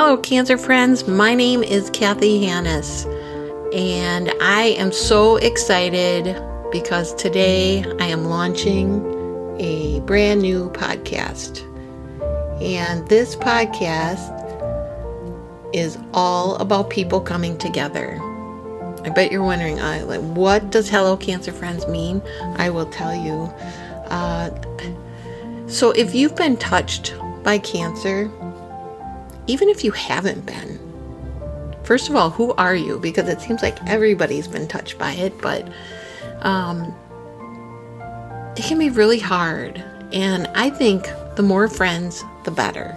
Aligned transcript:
Hello, 0.00 0.16
Cancer 0.16 0.56
friends. 0.56 1.08
My 1.08 1.34
name 1.34 1.64
is 1.64 1.90
Kathy 1.90 2.44
Hannis, 2.44 3.04
and 3.74 4.32
I 4.40 4.76
am 4.78 4.92
so 4.92 5.38
excited 5.38 6.40
because 6.70 7.12
today 7.16 7.84
I 7.98 8.06
am 8.06 8.26
launching 8.26 9.04
a 9.58 9.98
brand 10.06 10.40
new 10.40 10.70
podcast. 10.70 11.64
And 12.62 13.08
this 13.08 13.34
podcast 13.34 14.22
is 15.74 15.98
all 16.14 16.54
about 16.58 16.90
people 16.90 17.20
coming 17.20 17.58
together. 17.58 18.20
I 19.02 19.10
bet 19.12 19.32
you're 19.32 19.42
wondering, 19.42 19.80
uh, 19.80 20.04
like, 20.06 20.20
what 20.20 20.70
does 20.70 20.88
Hello 20.88 21.16
Cancer 21.16 21.50
Friends 21.50 21.88
mean? 21.88 22.22
I 22.54 22.70
will 22.70 22.86
tell 22.86 23.16
you. 23.16 23.52
Uh, 24.10 24.50
so, 25.66 25.90
if 25.90 26.14
you've 26.14 26.36
been 26.36 26.56
touched 26.56 27.16
by 27.42 27.58
cancer, 27.58 28.30
even 29.48 29.68
if 29.68 29.82
you 29.82 29.90
haven't 29.90 30.46
been, 30.46 30.78
first 31.82 32.08
of 32.08 32.14
all, 32.14 32.30
who 32.30 32.52
are 32.52 32.76
you? 32.76 32.98
Because 33.00 33.28
it 33.28 33.40
seems 33.40 33.62
like 33.62 33.82
everybody's 33.88 34.46
been 34.46 34.68
touched 34.68 34.98
by 34.98 35.12
it, 35.12 35.36
but 35.40 35.66
um, 36.42 36.94
it 38.56 38.64
can 38.64 38.78
be 38.78 38.90
really 38.90 39.18
hard. 39.18 39.82
And 40.12 40.46
I 40.48 40.70
think 40.70 41.08
the 41.36 41.42
more 41.42 41.66
friends, 41.66 42.22
the 42.44 42.50
better. 42.50 42.94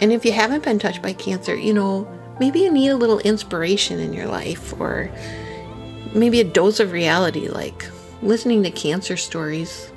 And 0.00 0.12
if 0.12 0.24
you 0.24 0.32
haven't 0.32 0.64
been 0.64 0.78
touched 0.78 1.00
by 1.00 1.12
cancer, 1.12 1.54
you 1.54 1.72
know, 1.72 2.06
maybe 2.40 2.60
you 2.60 2.72
need 2.72 2.88
a 2.88 2.96
little 2.96 3.20
inspiration 3.20 4.00
in 4.00 4.12
your 4.12 4.26
life 4.26 4.78
or 4.80 5.10
maybe 6.14 6.40
a 6.40 6.44
dose 6.44 6.80
of 6.80 6.92
reality, 6.92 7.48
like 7.48 7.86
listening 8.22 8.62
to 8.64 8.70
cancer 8.70 9.16
stories, 9.16 9.90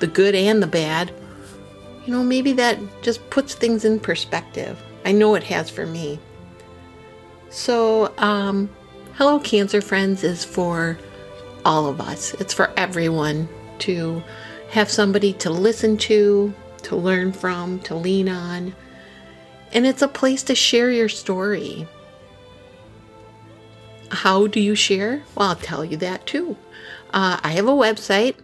the 0.00 0.06
good 0.06 0.34
and 0.34 0.62
the 0.62 0.66
bad. 0.66 1.12
You 2.06 2.14
know, 2.14 2.22
maybe 2.22 2.52
that 2.54 2.78
just 3.02 3.28
puts 3.30 3.54
things 3.54 3.84
in 3.84 4.00
perspective. 4.00 4.82
I 5.04 5.12
know 5.12 5.34
it 5.34 5.44
has 5.44 5.68
for 5.68 5.86
me. 5.86 6.18
So, 7.50 8.14
um, 8.18 8.70
Hello 9.14 9.38
Cancer 9.38 9.80
Friends 9.80 10.24
is 10.24 10.44
for 10.44 10.98
all 11.64 11.86
of 11.86 12.00
us, 12.00 12.32
it's 12.34 12.54
for 12.54 12.72
everyone 12.76 13.48
to 13.80 14.22
have 14.70 14.90
somebody 14.90 15.32
to 15.34 15.50
listen 15.50 15.98
to, 15.98 16.54
to 16.84 16.96
learn 16.96 17.32
from, 17.32 17.80
to 17.80 17.94
lean 17.94 18.28
on. 18.28 18.74
And 19.72 19.86
it's 19.86 20.02
a 20.02 20.08
place 20.08 20.42
to 20.44 20.54
share 20.54 20.90
your 20.90 21.08
story. 21.08 21.86
How 24.10 24.46
do 24.46 24.58
you 24.58 24.74
share? 24.74 25.22
Well, 25.34 25.50
I'll 25.50 25.56
tell 25.56 25.84
you 25.84 25.96
that 25.98 26.26
too. 26.26 26.56
Uh, 27.12 27.38
I 27.42 27.50
have 27.50 27.66
a 27.66 27.72
website. 27.72 28.36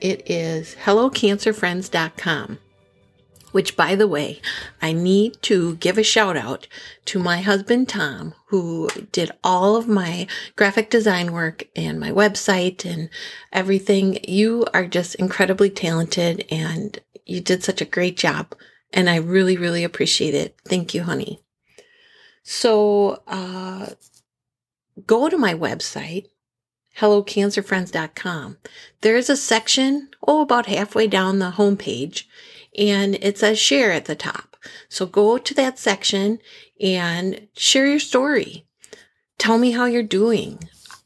It 0.00 0.30
is 0.30 0.74
hellocancerfriends.com 0.84 2.58
which 3.54 3.76
by 3.76 3.94
the 3.94 4.08
way, 4.08 4.40
I 4.82 4.92
need 4.92 5.40
to 5.42 5.76
give 5.76 5.96
a 5.96 6.02
shout 6.02 6.36
out 6.36 6.66
to 7.04 7.20
my 7.20 7.40
husband 7.40 7.88
Tom, 7.88 8.34
who 8.48 8.88
did 9.12 9.30
all 9.44 9.76
of 9.76 9.86
my 9.86 10.26
graphic 10.56 10.90
design 10.90 11.30
work 11.30 11.68
and 11.76 12.00
my 12.00 12.10
website 12.10 12.84
and 12.84 13.08
everything. 13.52 14.18
You 14.26 14.64
are 14.74 14.86
just 14.86 15.14
incredibly 15.14 15.70
talented 15.70 16.44
and 16.50 16.98
you 17.26 17.40
did 17.40 17.62
such 17.62 17.80
a 17.80 17.84
great 17.84 18.16
job. 18.16 18.56
And 18.92 19.08
I 19.08 19.18
really, 19.18 19.56
really 19.56 19.84
appreciate 19.84 20.34
it. 20.34 20.56
Thank 20.66 20.92
you, 20.92 21.04
honey. 21.04 21.40
So, 22.42 23.22
uh, 23.28 23.90
go 25.06 25.28
to 25.28 25.38
my 25.38 25.54
website, 25.54 26.26
hellocancerfriends.com. 26.98 28.56
There 29.02 29.16
is 29.16 29.30
a 29.30 29.36
section, 29.36 30.08
oh, 30.26 30.40
about 30.40 30.66
halfway 30.66 31.06
down 31.06 31.38
the 31.38 31.52
homepage 31.52 32.24
and 32.78 33.16
it 33.16 33.38
says 33.38 33.58
share 33.58 33.92
at 33.92 34.06
the 34.06 34.14
top. 34.14 34.56
So 34.88 35.06
go 35.06 35.38
to 35.38 35.54
that 35.54 35.78
section 35.78 36.38
and 36.80 37.48
share 37.56 37.86
your 37.86 37.98
story. 37.98 38.66
Tell 39.38 39.58
me 39.58 39.72
how 39.72 39.84
you're 39.84 40.02
doing. 40.02 40.58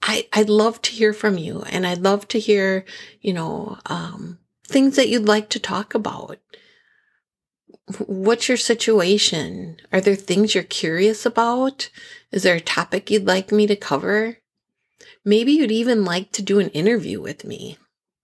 I, 0.02 0.28
I'd 0.32 0.48
love 0.48 0.80
to 0.82 0.92
hear 0.92 1.12
from 1.12 1.38
you 1.38 1.62
and 1.62 1.86
I'd 1.86 2.02
love 2.02 2.28
to 2.28 2.38
hear, 2.38 2.84
you 3.20 3.32
know, 3.32 3.78
um, 3.86 4.38
things 4.64 4.96
that 4.96 5.08
you'd 5.08 5.26
like 5.26 5.48
to 5.50 5.58
talk 5.58 5.94
about. 5.94 6.38
What's 8.06 8.48
your 8.48 8.58
situation? 8.58 9.78
Are 9.92 10.00
there 10.00 10.14
things 10.14 10.54
you're 10.54 10.64
curious 10.64 11.24
about? 11.26 11.90
Is 12.30 12.42
there 12.42 12.56
a 12.56 12.60
topic 12.60 13.10
you'd 13.10 13.26
like 13.26 13.50
me 13.50 13.66
to 13.66 13.76
cover? 13.76 14.38
Maybe 15.24 15.52
you'd 15.52 15.72
even 15.72 16.04
like 16.04 16.32
to 16.32 16.42
do 16.42 16.58
an 16.58 16.68
interview 16.70 17.20
with 17.20 17.44
me. 17.44 17.78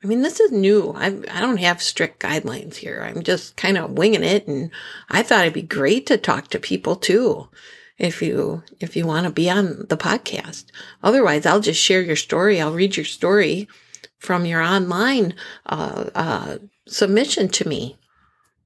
I 0.04 0.06
mean, 0.06 0.20
this 0.20 0.38
is 0.38 0.53
new. 0.53 0.92
I, 0.94 1.06
I 1.31 1.41
don't 1.41 1.56
have 1.56 1.82
strict 1.82 2.20
guidelines 2.20 2.75
here. 2.76 3.03
I'm 3.03 3.22
just 3.22 3.56
kind 3.56 3.78
of 3.78 3.92
winging 3.92 4.22
it. 4.22 4.47
And 4.47 4.70
I 5.09 5.22
thought 5.22 5.41
it'd 5.41 5.54
be 5.54 5.62
great 5.62 6.06
to 6.09 6.19
talk 6.19 6.48
to 6.48 6.59
people 6.59 6.94
too. 6.94 7.48
If 7.97 8.20
you, 8.20 8.64
if 8.81 8.97
you 8.97 9.06
want 9.06 9.25
to 9.26 9.32
be 9.32 9.48
on 9.48 9.87
the 9.88 9.97
podcast. 9.97 10.66
Otherwise, 11.03 11.47
I'll 11.47 11.60
just 11.60 11.81
share 11.81 12.03
your 12.03 12.16
story. 12.16 12.60
I'll 12.60 12.75
read 12.75 12.97
your 12.97 13.06
story 13.06 13.69
from 14.19 14.44
your 14.44 14.60
online, 14.60 15.34
uh, 15.66 16.10
uh, 16.14 16.59
submission 16.87 17.48
to 17.50 17.69
me. 17.69 17.97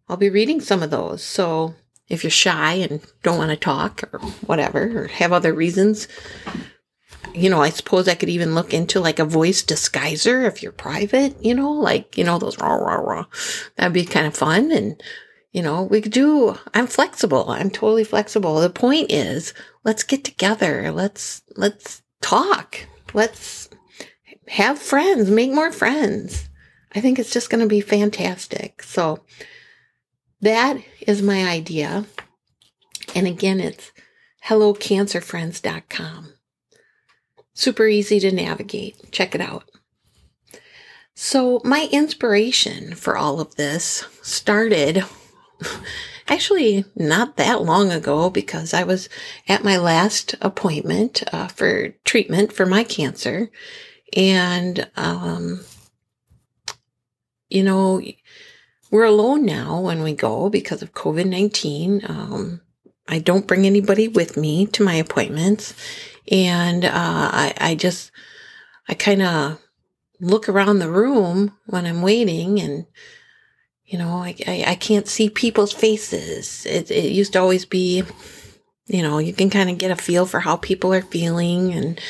I'll 0.09 0.17
be 0.17 0.31
reading 0.31 0.61
some 0.61 0.83
of 0.83 0.91
those. 0.91 1.23
So 1.23 1.75
if 2.09 2.25
you're 2.25 2.31
shy 2.31 2.75
and 2.75 3.01
don't 3.23 3.37
want 3.37 3.51
to 3.51 3.57
talk 3.57 4.03
or 4.13 4.19
whatever, 4.47 5.05
or 5.05 5.07
have 5.09 5.33
other 5.33 5.53
reasons, 5.53 6.09
you 7.35 7.51
know, 7.51 7.63
I 7.63 7.71
suppose 7.71 8.09
I 8.09 8.15
could 8.15 8.29
even 8.29 8.55
look 8.55 8.75
into 8.75 9.01
like 9.01 9.19
a 9.19 9.25
voice 9.25 9.63
disguiser 9.63 10.47
if 10.47 10.63
you're 10.63 10.73
private, 10.73 11.43
you 11.43 11.55
know, 11.55 11.71
like, 11.71 12.17
you 12.17 12.25
know, 12.25 12.39
those 12.39 12.59
rah, 12.59 12.75
rah, 12.75 12.97
rah. 12.97 13.27
That'd 13.77 13.93
be 13.93 14.05
kind 14.05 14.27
of 14.27 14.37
fun. 14.37 14.73
And, 14.73 15.01
you 15.53 15.63
know, 15.63 15.83
we 15.83 16.01
could 16.01 16.13
do, 16.13 16.59
I'm 16.75 16.87
flexible. 16.87 17.51
I'm 17.51 17.71
totally 17.71 18.05
flexible. 18.05 18.61
The 18.61 18.71
point 18.71 19.11
is, 19.11 19.55
let's 19.85 20.03
get 20.03 20.25
together. 20.25 20.91
Let's, 20.91 21.43
let's 21.57 22.03
talk. 22.21 22.87
Let's 23.15 23.69
have 24.49 24.79
friends, 24.79 25.31
make 25.31 25.53
more 25.53 25.73
friends. 25.73 26.49
I 26.95 27.01
think 27.01 27.19
it's 27.19 27.33
just 27.33 27.51
going 27.51 27.61
to 27.61 27.69
be 27.69 27.81
fantastic. 27.81 28.83
So 28.83 29.21
that 30.41 30.79
is 31.07 31.23
my 31.23 31.47
idea. 31.47 32.07
And 33.15 33.27
again, 33.27 33.61
it's 33.61 33.93
hellocancerfriends.com. 34.47 36.33
Super 37.59 37.89
easy 37.89 38.21
to 38.21 38.31
navigate. 38.31 39.11
Check 39.11 39.35
it 39.35 39.41
out. 39.41 39.69
So, 41.17 41.61
my 41.65 41.89
inspiration 41.91 42.95
for 42.95 43.17
all 43.17 43.41
of 43.41 43.57
this 43.57 44.05
started 44.23 45.03
actually 46.29 46.85
not 46.95 47.37
that 47.37 47.63
long 47.63 47.91
ago 47.91 48.31
because 48.31 48.73
I 48.73 48.85
was 48.85 49.09
at 49.49 49.65
my 49.65 49.77
last 49.77 50.37
appointment 50.41 51.25
uh, 51.33 51.49
for 51.49 51.89
treatment 52.05 52.53
for 52.53 52.65
my 52.65 52.85
cancer. 52.85 53.51
And, 54.17 54.89
um, 54.95 55.65
you 57.49 57.65
know, 57.65 58.01
we're 58.93 59.03
alone 59.03 59.45
now 59.45 59.81
when 59.81 60.05
we 60.05 60.13
go 60.13 60.49
because 60.49 60.81
of 60.81 60.95
COVID 60.95 61.27
19. 61.27 62.03
Um, 62.07 62.61
I 63.09 63.19
don't 63.19 63.49
bring 63.49 63.67
anybody 63.67 64.07
with 64.07 64.37
me 64.37 64.67
to 64.67 64.85
my 64.85 64.95
appointments. 64.95 65.75
And 66.31 66.85
uh, 66.85 66.91
I, 66.93 67.55
I 67.59 67.75
just, 67.75 68.11
I 68.89 68.95
kind 68.95 69.23
of 69.23 69.59
look 70.21 70.49
around 70.49 70.79
the 70.79 70.91
room 70.91 71.57
when 71.67 71.87
I'm 71.87 72.03
waiting 72.03 72.61
and, 72.61 72.87
you 73.85 73.99
know, 73.99 74.17
I, 74.17 74.35
I, 74.47 74.65
I 74.69 74.75
can't 74.75 75.09
see 75.09 75.31
people's 75.31 75.73
faces. 75.73 76.67
It, 76.67 76.91
it 76.91 77.13
used 77.13 77.33
to 77.33 77.41
always 77.41 77.65
be, 77.65 78.03
you 78.87 79.03
know, 79.03 79.19
you 79.19 79.33
can 79.33 79.49
kind 79.49 79.71
of 79.71 79.79
get 79.79 79.91
a 79.91 79.97
feel 79.97 80.27
for 80.27 80.41
how 80.41 80.57
people 80.57 80.93
are 80.93 81.03
feeling 81.03 81.73
and, 81.73 82.01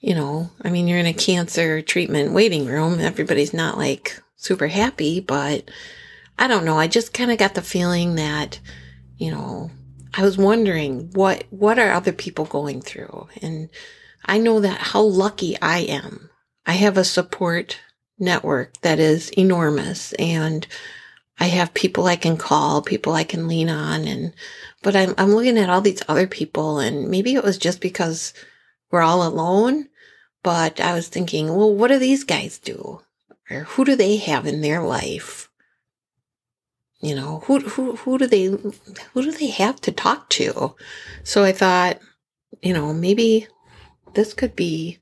you 0.00 0.14
know, 0.14 0.50
I 0.62 0.70
mean, 0.70 0.86
you're 0.86 0.98
in 0.98 1.06
a 1.06 1.12
cancer 1.12 1.82
treatment 1.82 2.32
waiting 2.32 2.66
room. 2.66 3.00
Everybody's 3.00 3.52
not 3.52 3.76
like 3.76 4.22
super 4.36 4.68
happy, 4.68 5.20
but 5.20 5.70
I 6.38 6.46
don't 6.46 6.64
know. 6.64 6.78
I 6.78 6.86
just 6.86 7.12
kind 7.12 7.32
of 7.32 7.38
got 7.38 7.54
the 7.54 7.62
feeling 7.62 8.14
that, 8.14 8.60
you 9.16 9.32
know, 9.32 9.70
I 10.14 10.22
was 10.22 10.38
wondering 10.38 11.10
what 11.12 11.44
what 11.50 11.78
are 11.78 11.92
other 11.92 12.12
people 12.12 12.44
going 12.44 12.80
through 12.80 13.28
and 13.42 13.68
I 14.24 14.38
know 14.38 14.60
that 14.60 14.78
how 14.78 15.02
lucky 15.02 15.56
I 15.60 15.78
am. 15.80 16.30
I 16.66 16.72
have 16.72 16.98
a 16.98 17.04
support 17.04 17.78
network 18.18 18.78
that 18.80 18.98
is 18.98 19.30
enormous 19.30 20.12
and 20.14 20.66
I 21.40 21.46
have 21.46 21.72
people 21.72 22.06
I 22.06 22.16
can 22.16 22.36
call, 22.36 22.82
people 22.82 23.12
I 23.12 23.24
can 23.24 23.46
lean 23.46 23.68
on 23.68 24.06
and 24.06 24.34
but 24.82 24.96
I'm 24.96 25.14
I'm 25.18 25.34
looking 25.34 25.58
at 25.58 25.70
all 25.70 25.80
these 25.80 26.02
other 26.08 26.26
people 26.26 26.78
and 26.78 27.08
maybe 27.08 27.34
it 27.34 27.44
was 27.44 27.58
just 27.58 27.80
because 27.80 28.34
we're 28.90 29.02
all 29.02 29.26
alone, 29.26 29.88
but 30.42 30.80
I 30.80 30.94
was 30.94 31.08
thinking, 31.08 31.54
well, 31.54 31.74
what 31.74 31.88
do 31.88 31.98
these 31.98 32.24
guys 32.24 32.58
do? 32.58 33.02
Or 33.50 33.60
who 33.60 33.84
do 33.84 33.96
they 33.96 34.16
have 34.16 34.46
in 34.46 34.60
their 34.60 34.82
life? 34.82 35.47
You 37.00 37.14
know 37.14 37.40
who 37.46 37.60
who 37.60 37.96
who 37.96 38.18
do 38.18 38.26
they 38.26 38.44
who 38.44 39.22
do 39.22 39.30
they 39.32 39.48
have 39.48 39.80
to 39.80 39.92
talk 39.92 40.28
to 40.28 40.74
so 41.22 41.44
i 41.44 41.52
thought 41.52 41.98
you 42.62 42.72
know 42.72 42.92
maybe 42.92 43.46
this 44.14 44.34
could 44.34 44.56
be 44.56 44.98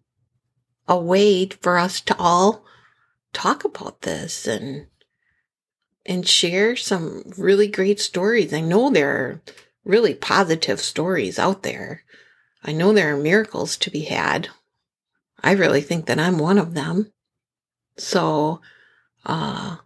a 0.88 0.98
way 0.98 1.46
for 1.46 1.78
us 1.78 2.00
to 2.00 2.16
all 2.18 2.64
talk 3.32 3.64
about 3.64 4.02
this 4.02 4.46
and 4.46 4.86
and 6.06 6.26
share 6.26 6.76
some 6.76 7.24
really 7.36 7.66
great 7.66 8.00
stories. 8.00 8.54
I 8.54 8.60
know 8.60 8.90
there 8.90 9.10
are 9.10 9.42
really 9.84 10.14
positive 10.14 10.80
stories 10.80 11.38
out 11.38 11.62
there. 11.62 12.04
I 12.62 12.72
know 12.72 12.92
there 12.92 13.14
are 13.14 13.18
miracles 13.18 13.76
to 13.78 13.90
be 13.90 14.02
had. 14.02 14.48
I 15.42 15.52
really 15.52 15.80
think 15.80 16.06
that 16.06 16.18
I'm 16.18 16.38
one 16.38 16.58
of 16.58 16.74
them. 16.74 17.12
So, 17.96 18.60
uh, 19.24 19.76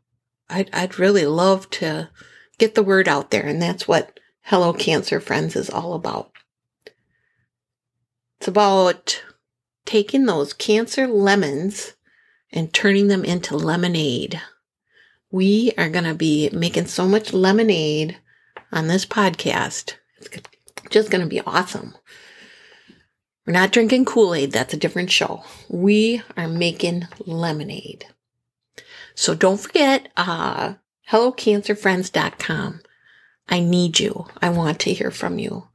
I'd, 0.50 0.70
I'd 0.72 0.98
really 0.98 1.26
love 1.26 1.70
to 1.70 2.10
get 2.58 2.74
the 2.74 2.82
word 2.82 3.08
out 3.08 3.30
there. 3.30 3.46
And 3.46 3.60
that's 3.60 3.88
what 3.88 4.18
Hello 4.42 4.72
Cancer 4.72 5.20
Friends 5.20 5.56
is 5.56 5.70
all 5.70 5.94
about. 5.94 6.32
It's 8.38 8.48
about 8.48 9.22
taking 9.84 10.26
those 10.26 10.52
cancer 10.52 11.06
lemons 11.06 11.94
and 12.52 12.72
turning 12.72 13.08
them 13.08 13.24
into 13.24 13.56
lemonade. 13.56 14.40
We 15.30 15.72
are 15.78 15.88
going 15.88 16.04
to 16.04 16.14
be 16.14 16.50
making 16.52 16.86
so 16.86 17.06
much 17.06 17.32
lemonade 17.32 18.18
on 18.72 18.88
this 18.88 19.06
podcast. 19.06 19.94
It's 20.20 20.38
just 20.90 21.10
going 21.10 21.22
to 21.22 21.28
be 21.28 21.40
awesome. 21.40 21.94
We're 23.46 23.52
not 23.52 23.72
drinking 23.72 24.04
Kool 24.04 24.34
Aid, 24.34 24.52
that's 24.52 24.74
a 24.74 24.78
different 24.78 25.10
show. 25.10 25.44
We 25.68 26.22
are 26.36 26.48
making 26.48 27.06
lemonade. 27.26 28.06
So 29.20 29.34
don't 29.34 29.60
forget, 29.60 30.08
uh, 30.16 30.76
HelloCancerFriends.com. 31.10 32.80
I 33.50 33.60
need 33.60 34.00
you. 34.00 34.28
I 34.40 34.48
want 34.48 34.80
to 34.80 34.94
hear 34.94 35.10
from 35.10 35.38
you. 35.38 35.68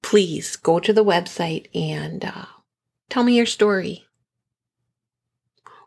Please 0.00 0.54
go 0.54 0.78
to 0.78 0.92
the 0.92 1.04
website 1.04 1.66
and 1.74 2.24
uh, 2.24 2.44
tell 3.10 3.24
me 3.24 3.34
your 3.34 3.46
story. 3.46 4.06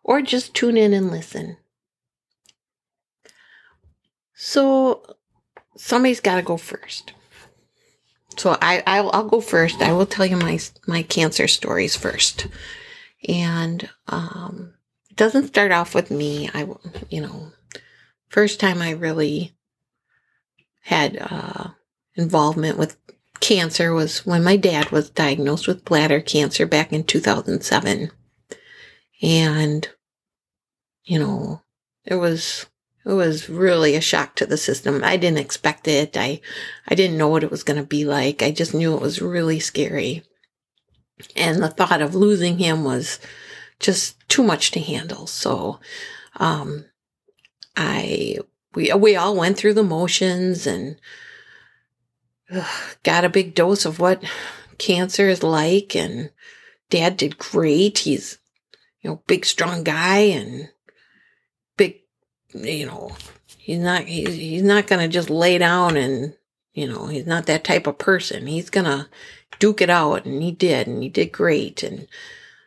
Or 0.04 0.22
just 0.22 0.54
tune 0.54 0.76
in 0.76 0.92
and 0.92 1.10
listen. 1.10 1.56
So, 4.34 5.16
somebody's 5.78 6.20
got 6.20 6.36
to 6.36 6.42
go 6.42 6.58
first. 6.58 7.14
So 8.36 8.58
I 8.62 8.84
I'll, 8.86 9.10
I'll, 9.14 9.30
go 9.30 9.40
first. 9.40 9.82
I 9.82 9.94
will 9.94 10.06
tell 10.06 10.26
you 10.26 10.36
my 10.36 10.60
my 10.88 11.04
cancer 11.04 11.48
stories 11.48 11.96
first, 11.96 12.48
and 13.28 13.90
um, 14.08 14.74
it 15.10 15.16
doesn't 15.16 15.48
start 15.48 15.72
off 15.72 15.96
with 15.96 16.12
me. 16.12 16.50
I 16.54 16.68
you 17.10 17.22
know, 17.22 17.52
first 18.30 18.60
time 18.60 18.82
I 18.82 18.92
really 18.92 19.56
had 20.82 21.18
uh, 21.20 21.70
involvement 22.16 22.78
with 22.78 22.98
cancer 23.40 23.94
was 23.94 24.26
when 24.26 24.44
my 24.44 24.56
dad 24.56 24.92
was 24.92 25.10
diagnosed 25.10 25.68
with 25.68 25.86
bladder 25.86 26.22
cancer 26.22 26.66
back 26.66 26.94
in 26.94 27.04
2007, 27.04 28.12
and 29.22 29.90
you 31.04 31.20
know, 31.20 31.62
it 32.04 32.16
was 32.16 32.66
it 33.06 33.14
was 33.14 33.50
really 33.50 33.96
a 33.96 34.02
shock 34.02 34.36
to 34.36 34.46
the 34.48 34.58
system. 34.58 35.04
I 35.04 35.16
didn't 35.16 35.38
expect 35.38 35.88
it. 35.88 36.18
I, 36.18 36.42
I 36.88 36.96
didn't 36.96 37.18
know 37.18 37.28
what 37.28 37.44
it 37.44 37.52
was 37.52 37.64
going 37.64 37.80
to 37.80 37.86
be 37.88 38.04
like. 38.04 38.42
I 38.42 38.50
just 38.50 38.74
knew 38.74 38.96
it 38.96 39.02
was 39.02 39.22
really 39.22 39.60
scary. 39.60 40.24
And 41.36 41.62
the 41.62 41.70
thought 41.70 42.02
of 42.02 42.16
losing 42.16 42.58
him 42.58 42.84
was 42.84 43.20
just 43.80 44.18
too 44.30 44.44
much 44.44 44.72
to 44.72 44.80
handle. 44.80 45.28
So, 45.28 45.80
um, 46.38 46.86
I, 47.78 48.38
we, 48.74 48.92
we 48.94 49.16
all 49.16 49.36
went 49.36 49.58
through 49.58 49.74
the 49.74 49.84
motions 49.84 50.68
and 50.68 51.00
ugh, 52.52 52.98
got 53.04 53.26
a 53.26 53.30
big 53.30 53.56
dose 53.56 53.86
of 53.86 54.00
what 54.00 54.24
cancer 54.78 55.30
is 55.30 55.44
like. 55.44 55.96
And 55.96 56.32
dad 56.90 57.18
did 57.18 57.38
great. 57.38 58.00
He's, 58.00 58.40
you 59.02 59.10
know, 59.10 59.22
big, 59.28 59.46
strong 59.46 59.84
guy 59.84 60.18
and 60.18 60.70
big, 61.78 62.02
you 62.54 62.86
know, 62.86 63.16
he's 63.66 63.80
not 63.80 64.04
he's, 64.04 64.36
he's 64.36 64.62
not 64.62 64.86
going 64.86 65.02
to 65.02 65.12
just 65.12 65.32
lay 65.32 65.58
down 65.58 65.98
and 65.98 66.36
you 66.74 66.88
know 66.88 67.08
he's 67.08 67.26
not 67.26 67.48
that 67.48 67.64
type 67.64 67.88
of 67.88 67.98
person 67.98 68.46
he's 68.46 68.70
going 68.70 68.86
to 68.86 69.08
duke 69.60 69.82
it 69.82 69.90
out 69.90 70.26
and 70.26 70.42
he 70.42 70.52
did 70.52 70.88
and 70.88 71.04
he 71.04 71.10
did 71.10 71.32
great 71.32 71.84
and 71.84 72.08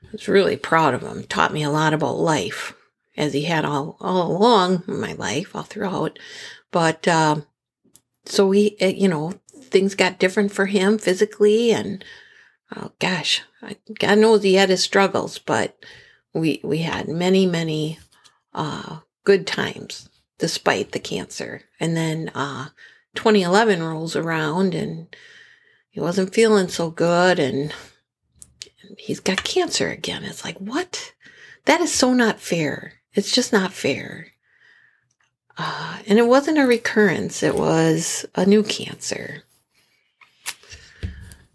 i 0.05 0.08
was 0.12 0.29
really 0.29 0.56
proud 0.56 0.94
of 0.94 1.02
him 1.02 1.25
taught 1.25 1.52
me 1.52 1.62
a 1.62 1.70
lot 1.70 1.93
about 1.93 2.19
life 2.19 2.75
as 3.17 3.32
he 3.32 3.43
had 3.44 3.64
all 3.64 3.96
all 4.00 4.31
along 4.31 4.82
my 4.87 5.12
life 5.14 5.55
all 5.55 5.62
throughout 5.62 6.19
but 6.70 7.08
uh, 7.08 7.37
so 8.25 8.46
we 8.46 8.76
uh, 8.81 8.87
you 8.87 9.08
know 9.08 9.32
things 9.61 9.94
got 9.94 10.19
different 10.19 10.52
for 10.52 10.67
him 10.67 10.99
physically 10.99 11.73
and 11.73 12.05
oh 12.76 12.93
gosh 12.99 13.43
god 13.99 14.19
knows 14.19 14.43
he 14.43 14.55
had 14.55 14.69
his 14.69 14.82
struggles 14.82 15.38
but 15.38 15.76
we 16.32 16.61
we 16.62 16.79
had 16.79 17.08
many 17.08 17.46
many 17.46 17.99
uh, 18.55 18.99
good 19.25 19.46
times 19.46 20.08
despite 20.38 20.93
the 20.93 20.99
cancer. 20.99 21.62
And 21.79 21.96
then 21.96 22.31
uh, 22.35 22.69
2011 23.14 23.82
rolls 23.82 24.17
around 24.17 24.75
and 24.75 25.14
he 25.98 26.02
wasn't 26.04 26.32
feeling 26.32 26.68
so 26.68 26.90
good 26.90 27.40
and 27.40 27.74
he's 28.96 29.18
got 29.18 29.42
cancer 29.42 29.88
again. 29.88 30.22
It's 30.22 30.44
like, 30.44 30.56
what? 30.58 31.12
That 31.64 31.80
is 31.80 31.92
so 31.92 32.14
not 32.14 32.38
fair. 32.38 32.92
It's 33.14 33.32
just 33.32 33.52
not 33.52 33.72
fair. 33.72 34.28
Uh, 35.56 35.98
and 36.06 36.16
it 36.20 36.28
wasn't 36.28 36.58
a 36.58 36.68
recurrence, 36.68 37.42
it 37.42 37.56
was 37.56 38.24
a 38.36 38.46
new 38.46 38.62
cancer. 38.62 39.42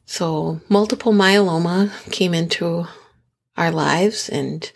So, 0.06 0.60
multiple 0.68 1.14
myeloma 1.14 1.94
came 2.12 2.34
into 2.34 2.86
our 3.56 3.72
lives, 3.72 4.28
and 4.28 4.70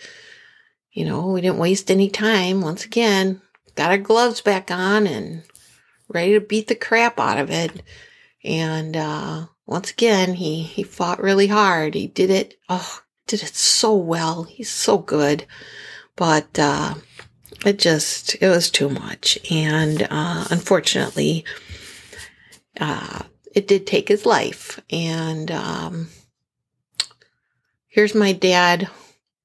you 0.93 1.03
know, 1.03 1.27
we 1.27 1.41
didn't 1.41 1.57
waste 1.57 1.91
any 1.91 2.09
time. 2.09 2.61
Once 2.61 2.85
again, 2.85 3.41
got 3.75 3.91
our 3.91 3.97
gloves 3.97 4.39
back 4.39 4.71
on 4.71 5.07
and 5.07 5.43
ready 6.07 6.31
to 6.35 6.39
beat 6.39 6.69
the 6.69 6.75
crap 6.75 7.19
out 7.19 7.37
of 7.37 7.51
it. 7.51 7.83
And 8.45 8.95
uh, 8.95 9.47
once 9.67 9.91
again, 9.91 10.35
he 10.35 10.63
he 10.63 10.81
fought 10.81 11.21
really 11.21 11.47
hard. 11.47 11.93
He 11.93 12.07
did 12.07 12.29
it. 12.29 12.55
Oh, 12.69 13.01
did 13.27 13.43
it 13.43 13.55
so 13.55 13.93
well. 13.93 14.43
He's 14.43 14.69
so 14.69 14.97
good. 14.97 15.45
But 16.15 16.57
uh, 16.57 16.95
it 17.65 17.77
just 17.77 18.35
it 18.41 18.47
was 18.47 18.71
too 18.71 18.89
much, 18.89 19.37
and 19.51 20.07
uh, 20.09 20.45
unfortunately, 20.49 21.43
uh, 22.79 23.23
it 23.53 23.67
did 23.67 23.85
take 23.85 24.07
his 24.07 24.25
life. 24.25 24.79
And 24.89 25.51
um, 25.51 26.07
here's 27.87 28.15
my 28.15 28.31
dad, 28.31 28.89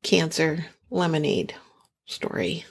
cancer 0.05 0.67
lemonade 0.89 1.55
story. 2.07 2.65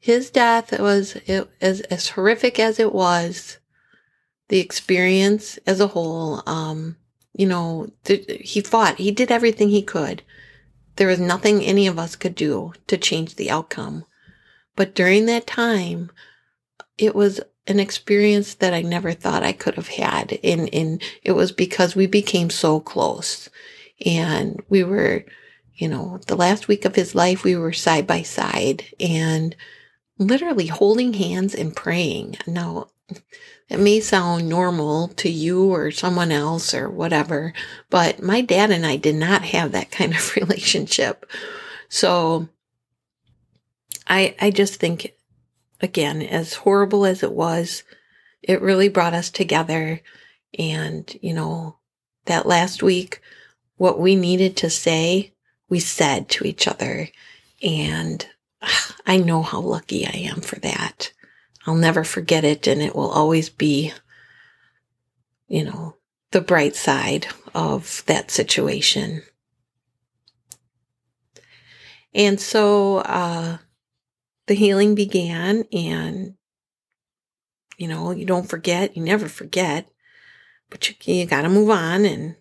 His 0.00 0.30
death 0.30 0.76
was 0.80 1.16
it, 1.26 1.48
as 1.60 1.82
as 1.82 2.10
horrific 2.10 2.58
as 2.58 2.80
it 2.80 2.92
was. 2.92 3.58
The 4.50 4.60
experience 4.60 5.58
as 5.66 5.80
a 5.80 5.88
whole, 5.88 6.42
um, 6.46 6.96
you 7.34 7.46
know, 7.46 7.90
th- 8.04 8.26
he 8.40 8.60
fought. 8.60 8.98
He 8.98 9.10
did 9.10 9.32
everything 9.32 9.70
he 9.70 9.82
could. 9.82 10.22
There 10.96 11.08
was 11.08 11.18
nothing 11.18 11.62
any 11.62 11.86
of 11.86 11.98
us 11.98 12.14
could 12.14 12.34
do 12.34 12.74
to 12.86 12.98
change 12.98 13.36
the 13.36 13.50
outcome. 13.50 14.04
But 14.76 14.94
during 14.94 15.26
that 15.26 15.46
time, 15.46 16.10
it 16.98 17.14
was 17.14 17.40
an 17.66 17.80
experience 17.80 18.54
that 18.54 18.74
I 18.74 18.82
never 18.82 19.12
thought 19.12 19.42
I 19.42 19.52
could 19.52 19.76
have 19.76 19.88
had. 19.88 20.38
And, 20.44 20.72
and 20.74 21.02
it 21.22 21.32
was 21.32 21.52
because 21.52 21.96
we 21.96 22.06
became 22.06 22.50
so 22.50 22.80
close 22.80 23.48
and 24.04 24.62
we 24.68 24.84
were 24.84 25.24
you 25.80 25.88
know, 25.88 26.20
the 26.26 26.36
last 26.36 26.68
week 26.68 26.84
of 26.84 26.94
his 26.94 27.14
life, 27.14 27.42
we 27.42 27.56
were 27.56 27.72
side 27.72 28.06
by 28.06 28.20
side 28.20 28.84
and 29.00 29.56
literally 30.18 30.66
holding 30.66 31.14
hands 31.14 31.54
and 31.54 31.74
praying. 31.74 32.36
Now, 32.46 32.88
it 33.68 33.78
may 33.78 34.00
sound 34.00 34.48
normal 34.48 35.08
to 35.08 35.28
you 35.28 35.72
or 35.72 35.90
someone 35.90 36.32
else 36.32 36.74
or 36.74 36.90
whatever, 36.90 37.52
but 37.88 38.22
my 38.22 38.40
dad 38.40 38.70
and 38.70 38.84
I 38.84 38.96
did 38.96 39.14
not 39.14 39.42
have 39.42 39.72
that 39.72 39.90
kind 39.92 40.14
of 40.14 40.36
relationship. 40.36 41.26
So 41.88 42.48
I, 44.06 44.34
I 44.40 44.50
just 44.50 44.76
think, 44.76 45.14
again, 45.80 46.22
as 46.22 46.54
horrible 46.54 47.06
as 47.06 47.22
it 47.22 47.32
was, 47.32 47.84
it 48.42 48.60
really 48.60 48.88
brought 48.88 49.14
us 49.14 49.30
together. 49.30 50.00
And, 50.58 51.16
you 51.22 51.32
know, 51.32 51.76
that 52.24 52.46
last 52.46 52.82
week, 52.82 53.20
what 53.76 53.98
we 53.98 54.16
needed 54.16 54.56
to 54.58 54.70
say 54.70 55.32
we 55.70 55.80
said 55.80 56.28
to 56.28 56.44
each 56.44 56.68
other. 56.68 57.08
And 57.62 58.26
I 59.06 59.16
know 59.16 59.42
how 59.42 59.60
lucky 59.60 60.06
I 60.06 60.16
am 60.16 60.42
for 60.42 60.58
that. 60.60 61.12
I'll 61.66 61.74
never 61.74 62.04
forget 62.04 62.44
it. 62.44 62.66
And 62.66 62.80
it 62.80 62.94
will 62.94 63.10
always 63.10 63.48
be, 63.48 63.92
you 65.48 65.64
know, 65.64 65.96
the 66.30 66.40
bright 66.40 66.76
side 66.76 67.26
of 67.54 68.02
that 68.06 68.30
situation. 68.30 69.22
And 72.14 72.40
so, 72.40 72.98
uh, 72.98 73.58
the 74.46 74.54
healing 74.54 74.94
began 74.94 75.64
and, 75.72 76.34
you 77.78 77.86
know, 77.86 78.10
you 78.10 78.26
don't 78.26 78.48
forget, 78.48 78.96
you 78.96 79.02
never 79.02 79.28
forget, 79.28 79.88
but 80.70 80.88
you, 80.88 80.94
you 81.14 81.26
gotta 81.26 81.48
move 81.48 81.70
on 81.70 82.04
and 82.04 82.34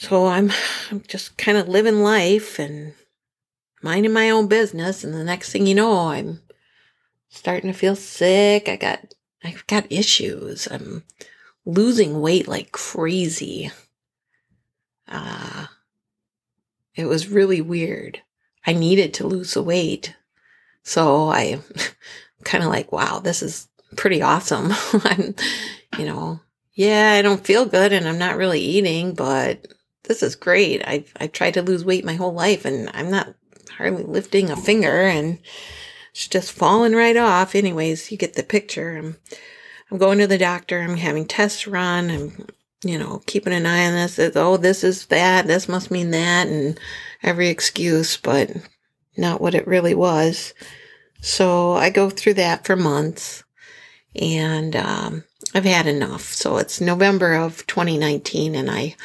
so 0.00 0.26
I'm, 0.26 0.50
I'm 0.90 1.02
just 1.08 1.36
kind 1.36 1.58
of 1.58 1.68
living 1.68 2.02
life 2.02 2.58
and 2.58 2.94
minding 3.82 4.14
my 4.14 4.30
own 4.30 4.48
business. 4.48 5.04
And 5.04 5.12
the 5.12 5.24
next 5.24 5.52
thing 5.52 5.66
you 5.66 5.74
know, 5.74 6.08
I'm 6.08 6.40
starting 7.30 7.72
to 7.72 7.78
feel 7.78 7.96
sick. 7.96 8.68
I 8.68 8.76
got, 8.76 9.14
I've 9.42 9.66
got 9.66 9.90
issues. 9.90 10.68
I'm 10.70 11.04
losing 11.64 12.20
weight 12.20 12.46
like 12.46 12.72
crazy. 12.72 13.70
Uh, 15.08 15.66
it 16.94 17.06
was 17.06 17.28
really 17.28 17.60
weird. 17.60 18.20
I 18.66 18.74
needed 18.74 19.14
to 19.14 19.26
lose 19.26 19.54
the 19.54 19.62
weight. 19.62 20.14
So 20.82 21.30
I 21.30 21.60
kind 22.44 22.62
of 22.62 22.70
like, 22.70 22.92
wow, 22.92 23.20
this 23.20 23.42
is 23.42 23.68
pretty 23.96 24.22
awesome. 24.22 24.72
I'm, 25.04 25.34
you 25.98 26.06
know, 26.06 26.40
yeah, 26.74 27.12
I 27.12 27.22
don't 27.22 27.44
feel 27.44 27.66
good 27.66 27.92
and 27.92 28.06
I'm 28.08 28.18
not 28.18 28.36
really 28.36 28.60
eating, 28.60 29.14
but 29.14 29.66
this 30.04 30.22
is 30.22 30.34
great. 30.36 30.86
I've, 30.86 31.12
I've 31.18 31.32
tried 31.32 31.54
to 31.54 31.62
lose 31.62 31.84
weight 31.84 32.04
my 32.04 32.14
whole 32.14 32.32
life 32.32 32.64
and 32.64 32.90
I'm 32.94 33.10
not 33.10 33.34
hardly 33.76 34.04
lifting 34.04 34.50
a 34.50 34.56
finger 34.56 35.02
and 35.02 35.38
it's 36.10 36.28
just 36.28 36.52
falling 36.52 36.94
right 36.94 37.16
off. 37.16 37.54
Anyways, 37.54 38.10
you 38.10 38.18
get 38.18 38.34
the 38.34 38.42
picture. 38.42 38.96
I'm, 38.96 39.16
I'm 39.90 39.98
going 39.98 40.18
to 40.18 40.26
the 40.26 40.38
doctor. 40.38 40.80
I'm 40.80 40.96
having 40.96 41.26
tests 41.26 41.66
run. 41.66 42.10
I'm, 42.10 42.46
you 42.82 42.98
know, 42.98 43.22
keeping 43.26 43.52
an 43.52 43.66
eye 43.66 43.86
on 43.86 43.94
this. 43.94 44.18
It's, 44.18 44.36
oh, 44.36 44.56
this 44.56 44.82
is 44.84 45.06
that. 45.06 45.46
This 45.46 45.68
must 45.68 45.90
mean 45.90 46.10
that. 46.10 46.48
And 46.48 46.78
every 47.22 47.48
excuse, 47.48 48.16
but 48.16 48.50
not 49.16 49.40
what 49.40 49.54
it 49.54 49.66
really 49.66 49.94
was. 49.94 50.54
So 51.20 51.74
I 51.74 51.90
go 51.90 52.10
through 52.10 52.34
that 52.34 52.64
for 52.64 52.76
months 52.76 53.44
and, 54.14 54.74
um, 54.74 55.24
I've 55.54 55.64
had 55.64 55.86
enough. 55.86 56.22
So 56.32 56.58
it's 56.58 56.80
November 56.80 57.34
of 57.34 57.66
2019 57.66 58.54
and 58.54 58.70
I, 58.70 58.96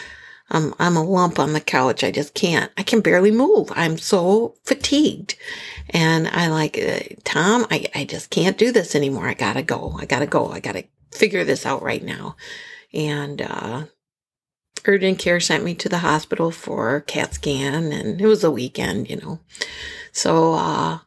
um, 0.51 0.75
I'm 0.79 0.95
a 0.95 1.03
lump 1.03 1.39
on 1.39 1.53
the 1.53 1.61
couch. 1.61 2.03
I 2.03 2.11
just 2.11 2.33
can't, 2.33 2.71
I 2.77 2.83
can 2.83 3.01
barely 3.01 3.31
move. 3.31 3.71
I'm 3.75 3.97
so 3.97 4.55
fatigued. 4.63 5.35
And 5.89 6.27
I 6.27 6.47
like, 6.47 6.77
uh, 6.77 6.99
Tom, 7.23 7.65
I, 7.71 7.87
I 7.95 8.05
just 8.05 8.29
can't 8.29 8.57
do 8.57 8.71
this 8.71 8.95
anymore. 8.95 9.27
I 9.27 9.33
gotta 9.33 9.63
go. 9.63 9.97
I 9.99 10.05
gotta 10.05 10.27
go. 10.27 10.51
I 10.51 10.59
gotta 10.59 10.85
figure 11.11 11.43
this 11.43 11.65
out 11.65 11.81
right 11.81 12.03
now. 12.03 12.35
And, 12.93 13.41
uh, 13.41 13.85
urgent 14.85 15.17
care 15.17 15.39
sent 15.39 15.63
me 15.63 15.73
to 15.73 15.89
the 15.89 15.99
hospital 15.99 16.51
for 16.51 17.01
CAT 17.01 17.33
scan 17.33 17.91
and 17.91 18.21
it 18.21 18.27
was 18.27 18.43
a 18.43 18.51
weekend, 18.51 19.09
you 19.09 19.17
know. 19.17 19.39
So, 20.11 20.53
uh, 20.53 20.99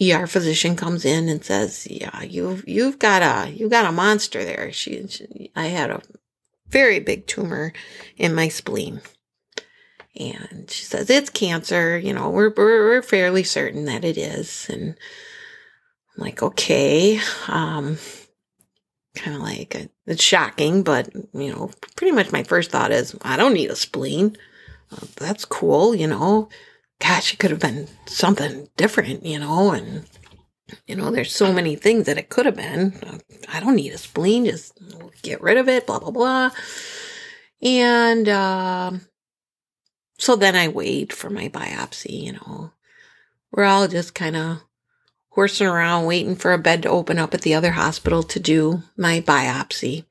ER 0.00 0.26
physician 0.26 0.74
comes 0.74 1.04
in 1.04 1.28
and 1.28 1.44
says, 1.44 1.86
"Yeah, 1.88 2.22
you've 2.22 2.66
you've 2.66 2.98
got 2.98 3.22
a 3.22 3.50
you've 3.50 3.70
got 3.70 3.84
a 3.86 3.92
monster 3.92 4.42
there." 4.44 4.72
She, 4.72 5.06
she, 5.06 5.52
I 5.54 5.66
had 5.66 5.90
a 5.90 6.02
very 6.72 6.98
big 6.98 7.26
tumor 7.26 7.72
in 8.16 8.34
my 8.34 8.48
spleen, 8.48 9.00
and 10.18 10.68
she 10.70 10.84
says 10.84 11.08
it's 11.10 11.30
cancer. 11.30 11.96
You 11.98 12.12
know, 12.14 12.30
we're 12.30 12.52
we're, 12.56 12.88
we're 12.88 13.02
fairly 13.02 13.44
certain 13.44 13.84
that 13.84 14.04
it 14.04 14.18
is, 14.18 14.66
and 14.68 14.96
I'm 16.16 16.24
like, 16.24 16.42
okay, 16.42 17.20
um, 17.48 17.98
kind 19.14 19.36
of 19.36 19.42
like 19.42 19.76
uh, 19.76 19.86
it's 20.06 20.22
shocking, 20.22 20.82
but 20.82 21.14
you 21.14 21.52
know, 21.52 21.70
pretty 21.96 22.12
much 22.12 22.32
my 22.32 22.42
first 22.42 22.70
thought 22.70 22.90
is, 22.90 23.16
I 23.22 23.36
don't 23.36 23.54
need 23.54 23.70
a 23.70 23.76
spleen. 23.76 24.36
Uh, 24.90 25.06
that's 25.16 25.44
cool, 25.44 25.94
you 25.94 26.06
know 26.06 26.48
gosh, 27.02 27.34
it 27.34 27.38
could 27.38 27.50
have 27.50 27.60
been 27.60 27.88
something 28.06 28.68
different, 28.76 29.24
you 29.24 29.38
know, 29.38 29.72
and 29.72 30.04
you 30.86 30.96
know, 30.96 31.10
there's 31.10 31.34
so 31.34 31.52
many 31.52 31.76
things 31.76 32.06
that 32.06 32.18
it 32.18 32.28
could 32.28 32.46
have 32.46 32.56
been. 32.56 32.94
I 33.52 33.60
don't 33.60 33.76
need 33.76 33.92
a 33.92 33.98
spleen, 33.98 34.44
just 34.46 34.78
get 35.22 35.40
rid 35.40 35.56
of 35.56 35.68
it, 35.68 35.86
blah, 35.86 35.98
blah, 35.98 36.10
blah. 36.10 36.50
And 37.62 38.28
uh, 38.28 38.92
so 40.18 40.36
then 40.36 40.56
I 40.56 40.68
wait 40.68 41.12
for 41.12 41.30
my 41.30 41.48
biopsy, 41.48 42.22
you 42.24 42.32
know. 42.32 42.72
We're 43.52 43.64
all 43.64 43.86
just 43.86 44.14
kind 44.14 44.36
of 44.36 44.62
horsing 45.30 45.66
around 45.66 46.06
waiting 46.06 46.36
for 46.36 46.52
a 46.52 46.58
bed 46.58 46.82
to 46.82 46.90
open 46.90 47.18
up 47.18 47.34
at 47.34 47.42
the 47.42 47.54
other 47.54 47.72
hospital 47.72 48.22
to 48.22 48.40
do 48.40 48.82
my 48.96 49.20
biopsy 49.20 50.04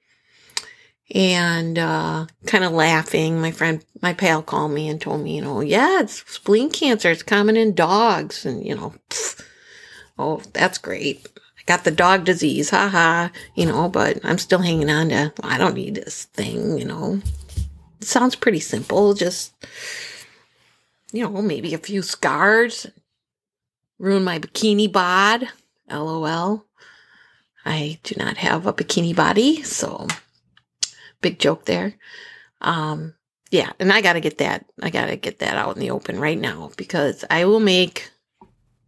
and 1.14 1.78
uh, 1.78 2.26
kind 2.46 2.64
of 2.64 2.72
laughing. 2.72 3.42
My 3.42 3.52
friend, 3.52 3.84
my 4.02 4.14
pal 4.14 4.42
called 4.42 4.72
me 4.72 4.88
and 4.88 5.00
told 5.00 5.22
me, 5.22 5.36
you 5.36 5.42
know, 5.42 5.62
yeah, 5.62 6.02
it's 6.02 6.24
spleen 6.32 6.70
cancer. 6.70 7.12
It's 7.12 7.24
common 7.24 7.58
in 7.58 7.74
dogs. 7.76 8.46
And, 8.46 8.66
you 8.66 8.76
know, 8.76 8.94
pff, 9.10 9.44
oh, 10.22 10.42
that's 10.54 10.78
great. 10.78 11.28
I 11.58 11.64
got 11.66 11.84
the 11.84 11.92
dog 11.92 12.26
disease, 12.26 12.70
haha, 12.70 13.30
you 13.56 13.66
know, 13.66 13.90
but 13.90 14.20
I'm 14.24 14.38
still 14.38 14.60
hanging 14.60 14.90
on 14.90 15.10
to, 15.10 15.34
I 15.44 15.58
don't 15.58 15.76
need 15.76 15.96
this 15.96 16.26
thing, 16.26 16.78
you 16.78 16.86
know. 16.86 17.22
It 18.00 18.08
sounds 18.08 18.36
pretty 18.36 18.60
simple. 18.60 19.14
Just, 19.14 19.54
you 21.12 21.24
know, 21.24 21.42
maybe 21.42 21.74
a 21.74 21.78
few 21.78 22.02
scars, 22.02 22.88
ruin 24.00 24.24
my 24.24 24.40
bikini 24.40 24.92
bod, 24.92 25.48
lol. 25.90 26.66
I 27.64 28.00
do 28.04 28.16
not 28.18 28.38
have 28.38 28.66
a 28.66 28.74
bikini 28.74 29.16
body, 29.16 29.62
so 29.62 30.08
big 31.22 31.38
joke 31.38 31.66
there. 31.66 31.94
Um, 32.60 33.14
yeah, 33.52 33.72
and 33.80 33.92
I 33.92 34.02
got 34.02 34.14
to 34.14 34.22
get 34.22 34.40
that. 34.40 34.66
I 34.82 34.90
got 34.90 35.08
to 35.08 35.16
get 35.16 35.40
that 35.40 35.58
out 35.58 35.76
in 35.76 35.82
the 35.82 35.92
open 35.92 36.20
right 36.20 36.40
now 36.40 36.72
because 36.78 37.24
I 37.30 37.46
will 37.46 37.60
make 37.60 38.10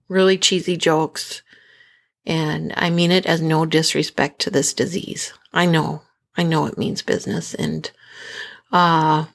really 0.08 0.38
cheesy 0.38 0.78
jokes 0.78 1.42
and 2.26 2.74
I 2.76 2.90
mean 2.90 3.12
it 3.12 3.26
as 3.26 3.42
no 3.42 3.66
disrespect 3.66 4.40
to 4.42 4.50
this 4.50 4.74
disease. 4.74 5.34
I 5.54 5.66
know. 5.66 6.04
I 6.38 6.44
know 6.44 6.66
it 6.66 6.78
means 6.78 7.02
business 7.02 7.54
and 7.54 7.90
uh 8.72 9.26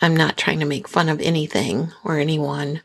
I'm 0.00 0.16
not 0.16 0.36
trying 0.36 0.60
to 0.60 0.66
make 0.66 0.88
fun 0.88 1.08
of 1.08 1.20
anything 1.20 1.92
or 2.04 2.18
anyone. 2.18 2.82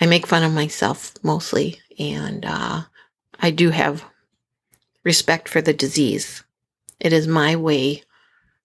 I 0.00 0.06
make 0.06 0.26
fun 0.26 0.42
of 0.42 0.52
myself 0.52 1.14
mostly 1.22 1.80
and 1.98 2.44
uh 2.44 2.82
I 3.40 3.50
do 3.50 3.70
have 3.70 4.04
respect 5.04 5.48
for 5.48 5.60
the 5.60 5.72
disease. 5.72 6.44
It 7.00 7.12
is 7.12 7.26
my 7.26 7.56
way 7.56 8.04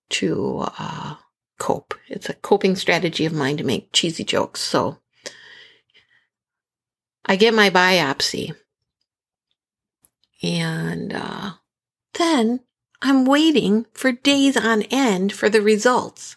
to 0.09 0.65
uh, 0.77 1.15
cope. 1.57 1.95
It's 2.07 2.29
a 2.29 2.33
coping 2.33 2.75
strategy 2.75 3.25
of 3.25 3.33
mine 3.33 3.57
to 3.57 3.63
make 3.63 3.91
cheesy 3.91 4.23
jokes. 4.23 4.61
So 4.61 4.99
I 7.27 7.35
get 7.35 7.53
my 7.53 7.69
biopsy. 7.69 8.55
And 10.41 11.13
uh, 11.13 11.51
then 12.13 12.61
I'm 13.01 13.25
waiting 13.25 13.85
for 13.93 14.11
days 14.11 14.55
on 14.55 14.83
end 14.83 15.33
for 15.33 15.49
the 15.49 15.61
results. 15.61 16.35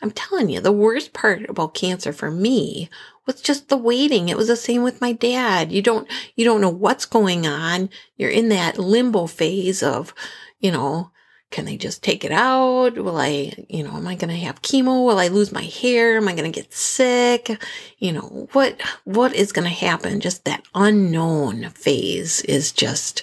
I'm 0.00 0.10
telling 0.10 0.48
you, 0.48 0.60
the 0.60 0.72
worst 0.72 1.12
part 1.12 1.48
about 1.48 1.74
cancer 1.74 2.12
for 2.12 2.30
me 2.30 2.88
was 3.26 3.42
just 3.42 3.68
the 3.68 3.76
waiting. 3.76 4.28
It 4.28 4.36
was 4.36 4.48
the 4.48 4.56
same 4.56 4.82
with 4.82 5.00
my 5.00 5.12
dad. 5.12 5.70
You 5.72 5.82
don't, 5.82 6.08
you 6.34 6.44
don't 6.44 6.60
know 6.60 6.70
what's 6.70 7.04
going 7.04 7.46
on. 7.46 7.90
You're 8.16 8.30
in 8.30 8.48
that 8.50 8.78
limbo 8.78 9.26
phase 9.26 9.82
of, 9.82 10.14
you 10.60 10.70
know, 10.70 11.10
can 11.50 11.64
they 11.64 11.76
just 11.76 12.02
take 12.02 12.24
it 12.24 12.30
out? 12.30 12.96
Will 12.96 13.16
I, 13.16 13.52
you 13.68 13.82
know, 13.82 13.96
am 13.96 14.06
I 14.06 14.14
going 14.14 14.30
to 14.30 14.44
have 14.44 14.62
chemo? 14.62 15.04
Will 15.04 15.18
I 15.18 15.28
lose 15.28 15.50
my 15.50 15.64
hair? 15.64 16.16
Am 16.16 16.28
I 16.28 16.34
going 16.34 16.50
to 16.50 16.60
get 16.60 16.72
sick? 16.72 17.60
You 17.98 18.12
know, 18.12 18.48
what, 18.52 18.80
what 19.04 19.34
is 19.34 19.52
going 19.52 19.68
to 19.68 19.74
happen? 19.74 20.20
Just 20.20 20.44
that 20.44 20.64
unknown 20.74 21.70
phase 21.70 22.40
is 22.42 22.70
just, 22.70 23.22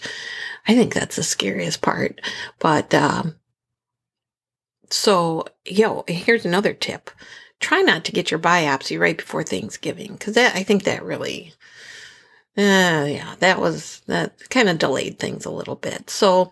I 0.68 0.76
think 0.76 0.94
that's 0.94 1.16
the 1.16 1.24
scariest 1.24 1.82
part. 1.82 2.20
But, 2.60 2.94
um, 2.94 3.36
so, 4.90 5.46
yo, 5.66 6.04
here's 6.08 6.46
another 6.46 6.74
tip. 6.74 7.10
Try 7.60 7.82
not 7.82 8.04
to 8.06 8.12
get 8.12 8.30
your 8.30 8.40
biopsy 8.40 9.00
right 9.00 9.18
before 9.18 9.44
Thanksgiving 9.44 10.14
because 10.14 10.34
that, 10.36 10.56
I 10.56 10.64
think 10.64 10.84
that 10.84 11.04
really, 11.04 11.54
uh, 12.58 13.08
yeah, 13.08 13.36
that 13.40 13.62
was, 13.62 14.02
that 14.08 14.50
kind 14.50 14.68
of 14.68 14.80
delayed 14.80 15.18
things 15.18 15.46
a 15.46 15.50
little 15.50 15.76
bit. 15.76 16.10
So, 16.10 16.52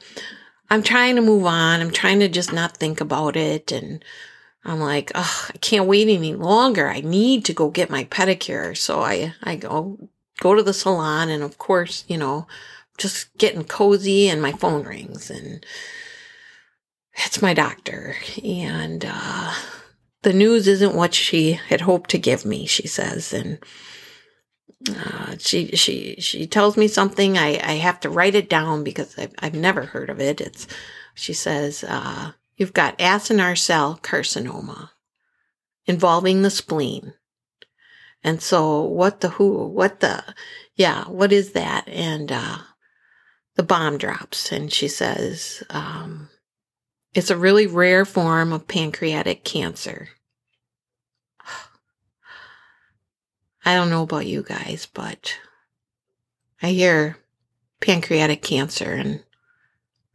I'm 0.70 0.84
trying 0.84 1.16
to 1.16 1.22
move 1.22 1.46
on. 1.46 1.82
I'm 1.82 1.92
trying 1.92 2.20
to 2.20 2.28
just 2.28 2.52
not 2.52 2.78
think 2.78 3.02
about 3.02 3.36
it. 3.36 3.72
And 3.72 4.04
I'm 4.64 4.80
like, 4.80 5.12
oh, 5.16 5.48
I 5.54 5.58
can't 5.58 5.88
wait 5.88 6.08
any 6.08 6.34
longer. 6.34 6.88
I 6.88 7.02
need 7.02 7.46
to 7.46 7.54
go 7.54 7.70
get 7.70 7.90
my 7.90 8.06
pedicure. 8.06 8.76
So 8.76 9.02
I, 9.02 9.34
I 9.44 9.56
go, 9.56 10.10
go 10.40 10.56
to 10.56 10.64
the 10.64 10.74
salon 10.74 11.30
and 11.30 11.44
of 11.44 11.58
course, 11.58 12.04
you 12.08 12.18
know, 12.18 12.48
just 12.98 13.36
getting 13.38 13.64
cozy 13.64 14.28
and 14.28 14.42
my 14.42 14.54
phone 14.54 14.84
rings 14.84 15.30
and 15.30 15.66
it's 17.14 17.42
my 17.42 17.54
doctor. 17.54 18.16
And, 18.44 19.06
uh, 19.08 19.54
the 20.24 20.34
news 20.34 20.68
isn't 20.68 20.96
what 20.96 21.14
she 21.14 21.54
had 21.54 21.82
hoped 21.82 22.10
to 22.10 22.18
give 22.18 22.46
me, 22.46 22.66
she 22.66 22.88
says. 22.88 23.32
And, 23.32 23.60
uh, 24.90 25.36
she 25.40 25.68
she 25.76 26.16
she 26.20 26.46
tells 26.46 26.78
me 26.78 26.88
something. 26.88 27.38
I 27.38 27.60
I 27.64 27.74
have 27.74 28.00
to 28.02 28.10
write 28.10 28.36
it 28.36 28.50
down 28.50 28.84
because 28.84 29.18
I've 29.18 29.34
I've 29.40 29.56
never 29.56 29.84
heard 29.84 30.10
of 30.10 30.20
it. 30.20 30.42
It's 30.42 30.68
she 31.14 31.34
says 31.34 31.84
uh, 31.88 32.34
you've 32.58 32.74
got 32.74 32.98
acinar 33.00 33.58
cell 33.58 34.00
carcinoma 34.04 34.90
involving 35.86 36.42
the 36.42 36.50
spleen. 36.50 37.14
And 38.24 38.42
so 38.42 38.82
what 38.82 39.22
the 39.22 39.30
who 39.30 39.68
what 39.68 40.00
the 40.00 40.24
yeah 40.76 41.06
what 41.06 41.32
is 41.32 41.52
that 41.52 41.88
and 41.88 42.32
uh, 42.32 42.58
the 43.56 43.64
bomb 43.64 43.98
drops 43.98 44.52
and 44.52 44.72
she 44.74 44.88
says 44.88 45.64
um, 45.70 46.30
it's 47.14 47.30
a 47.30 47.38
really 47.38 47.68
rare 47.68 48.04
form 48.04 48.52
of 48.52 48.68
pancreatic 48.68 49.44
cancer 49.44 50.10
I 53.66 53.74
don't 53.74 53.90
know 53.90 54.04
about 54.04 54.28
you 54.28 54.44
guys, 54.44 54.88
but 54.94 55.38
I 56.62 56.70
hear 56.70 57.18
pancreatic 57.82 58.44
cancer 58.44 58.92
and 58.92 59.24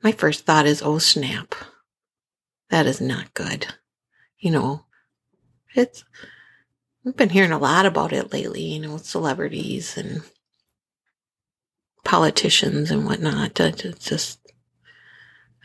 my 0.02 0.12
first 0.12 0.46
thought 0.46 0.66
is, 0.66 0.80
oh 0.82 0.98
snap. 0.98 1.54
That 2.70 2.86
is 2.86 3.00
not 3.00 3.34
good. 3.34 3.66
You 4.38 4.52
know, 4.52 4.84
it's, 5.74 6.04
we've 7.04 7.16
been 7.16 7.28
hearing 7.28 7.50
a 7.50 7.58
lot 7.58 7.84
about 7.84 8.12
it 8.12 8.32
lately, 8.32 8.62
you 8.62 8.80
know, 8.80 8.96
celebrities 8.96 9.96
and 9.96 10.22
politicians 12.04 12.90
and 12.90 13.04
whatnot. 13.04 13.58
It's 13.58 14.08
just, 14.08 14.38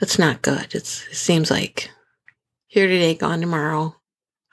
it's 0.01 0.19
not 0.19 0.41
good. 0.41 0.73
It's, 0.73 1.07
it 1.07 1.15
seems 1.15 1.51
like 1.51 1.91
here 2.65 2.87
today, 2.87 3.13
gone 3.15 3.39
tomorrow. 3.39 3.95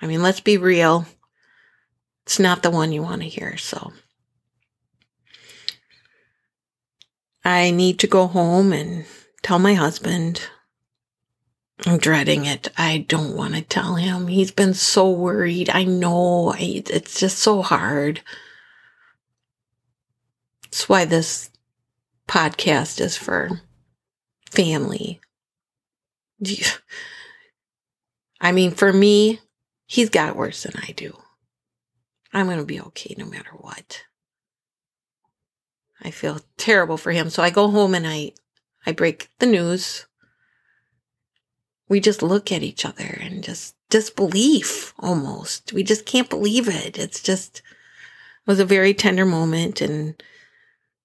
I 0.01 0.07
mean, 0.07 0.23
let's 0.23 0.41
be 0.41 0.59
real. 0.59 1.07
It's 2.25 2.39
not 2.39 2.63
the 2.63 2.71
one 2.71 2.93
you 2.93 3.03
want 3.03 3.23
to 3.23 3.29
hear. 3.29 3.57
So 3.57 3.93
I 7.45 7.71
need 7.71 7.99
to 8.01 8.07
go 8.07 8.27
home 8.27 8.73
and 8.73 9.05
tell 9.43 9.59
my 9.59 9.75
husband. 9.75 10.43
I'm 11.85 11.99
dreading 11.99 12.45
it. 12.45 12.69
I 12.77 12.99
don't 13.09 13.37
want 13.37 13.55
to 13.55 13.63
tell 13.63 13.97
him. 13.97 14.29
He's 14.29 14.53
been 14.53 14.75
so 14.75 15.11
worried. 15.11 15.69
I 15.69 15.83
know 15.83 16.55
it's 16.57 17.19
just 17.19 17.39
so 17.39 17.61
hard. 17.63 18.21
That's 20.65 20.89
why 20.89 21.05
this 21.05 21.51
podcast 22.29 23.01
is 23.01 23.17
for 23.17 23.61
family. 24.51 25.21
I 28.41 28.53
mean, 28.53 28.71
for 28.71 28.93
me, 28.93 29.41
he's 29.87 30.09
got 30.09 30.37
worse 30.37 30.63
than 30.63 30.75
I 30.77 30.93
do. 30.93 31.17
I'm 32.33 32.47
going 32.47 32.59
to 32.59 32.65
be 32.65 32.81
okay 32.81 33.15
no 33.19 33.27
matter 33.27 33.51
what. 33.53 34.05
I 36.03 36.11
feel 36.11 36.41
terrible 36.57 36.97
for 36.97 37.13
him. 37.13 37.31
So 37.31 37.43
I 37.43 37.51
go 37.51 37.71
home 37.71 37.95
and 37.95 38.07
I, 38.07 38.33
I 38.85 38.93
break 38.93 39.29
the 39.39 39.47
news. 39.47 40.07
We 41.89 42.01
just 42.01 42.23
look 42.23 42.51
at 42.51 42.63
each 42.63 42.85
other 42.85 43.19
and 43.21 43.45
just 43.45 43.77
disbelief 43.91 44.95
almost. 44.99 45.73
We 45.73 45.83
just 45.83 46.07
can't 46.07 46.31
believe 46.31 46.69
it. 46.69 46.99
It's 46.99 47.23
just, 47.23 47.59
it 47.59 48.47
was 48.47 48.59
a 48.59 48.65
very 48.65 48.95
tender 48.95 49.27
moment 49.27 49.81
and 49.81 50.21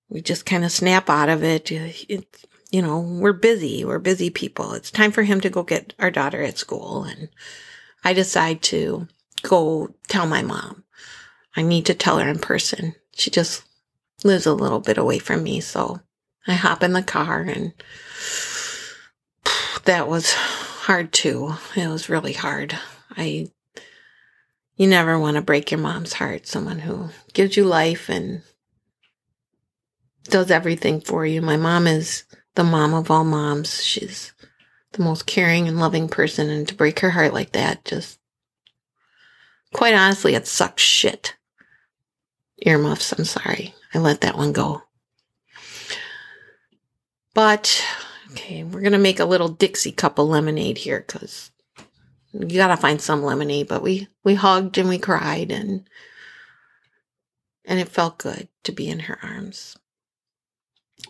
we 0.09 0.21
just 0.21 0.45
kind 0.45 0.63
of 0.63 0.71
snap 0.71 1.09
out 1.09 1.29
of 1.29 1.43
it. 1.43 1.71
it. 1.71 2.25
You 2.71 2.81
know, 2.81 2.99
we're 2.99 3.33
busy. 3.33 3.85
We're 3.85 3.99
busy 3.99 4.29
people. 4.29 4.73
It's 4.73 4.91
time 4.91 5.11
for 5.11 5.23
him 5.23 5.41
to 5.41 5.49
go 5.49 5.63
get 5.63 5.93
our 5.99 6.11
daughter 6.11 6.41
at 6.41 6.57
school. 6.57 7.03
And 7.03 7.29
I 8.03 8.13
decide 8.13 8.61
to 8.63 9.07
go 9.41 9.93
tell 10.07 10.25
my 10.25 10.41
mom. 10.41 10.83
I 11.55 11.61
need 11.61 11.85
to 11.87 11.93
tell 11.93 12.19
her 12.19 12.29
in 12.29 12.39
person. 12.39 12.95
She 13.15 13.31
just 13.31 13.63
lives 14.23 14.45
a 14.45 14.53
little 14.53 14.79
bit 14.79 14.97
away 14.97 15.19
from 15.19 15.43
me. 15.43 15.59
So 15.59 16.01
I 16.47 16.53
hop 16.53 16.83
in 16.83 16.93
the 16.93 17.03
car 17.03 17.41
and 17.41 17.73
that 19.85 20.07
was 20.07 20.33
hard 20.33 21.11
too. 21.11 21.53
It 21.75 21.87
was 21.87 22.09
really 22.09 22.33
hard. 22.33 22.77
I, 23.15 23.49
you 24.75 24.87
never 24.87 25.17
want 25.17 25.35
to 25.35 25.41
break 25.41 25.71
your 25.71 25.79
mom's 25.79 26.13
heart. 26.13 26.47
Someone 26.47 26.79
who 26.79 27.09
gives 27.33 27.57
you 27.57 27.65
life 27.65 28.09
and 28.09 28.41
does 30.25 30.51
everything 30.51 31.01
for 31.01 31.25
you. 31.25 31.41
My 31.41 31.57
mom 31.57 31.87
is 31.87 32.23
the 32.55 32.63
mom 32.63 32.93
of 32.93 33.09
all 33.09 33.23
moms. 33.23 33.83
She's 33.83 34.33
the 34.93 35.03
most 35.03 35.25
caring 35.25 35.67
and 35.67 35.79
loving 35.79 36.07
person. 36.09 36.49
And 36.49 36.67
to 36.67 36.75
break 36.75 36.99
her 36.99 37.11
heart 37.11 37.33
like 37.33 37.53
that, 37.53 37.85
just 37.85 38.19
quite 39.73 39.93
honestly, 39.93 40.35
it 40.35 40.47
sucks 40.47 40.83
shit. 40.83 41.36
Earmuffs, 42.59 43.11
I'm 43.11 43.25
sorry. 43.25 43.75
I 43.93 43.99
let 43.99 44.21
that 44.21 44.37
one 44.37 44.51
go. 44.51 44.83
But, 47.33 47.83
okay, 48.31 48.63
we're 48.63 48.81
going 48.81 48.93
to 48.93 48.97
make 48.97 49.19
a 49.19 49.25
little 49.25 49.49
Dixie 49.49 49.91
cup 49.91 50.17
of 50.17 50.27
lemonade 50.27 50.79
here 50.79 51.03
because 51.05 51.51
you 52.33 52.57
got 52.57 52.67
to 52.67 52.77
find 52.77 52.99
some 52.99 53.23
lemonade. 53.23 53.67
But 53.67 53.83
we, 53.83 54.07
we 54.23 54.35
hugged 54.35 54.77
and 54.77 54.89
we 54.89 54.97
cried 54.97 55.51
and, 55.51 55.87
and 57.65 57.79
it 57.79 57.89
felt 57.89 58.17
good 58.17 58.47
to 58.63 58.71
be 58.71 58.89
in 58.89 59.01
her 59.01 59.19
arms. 59.21 59.77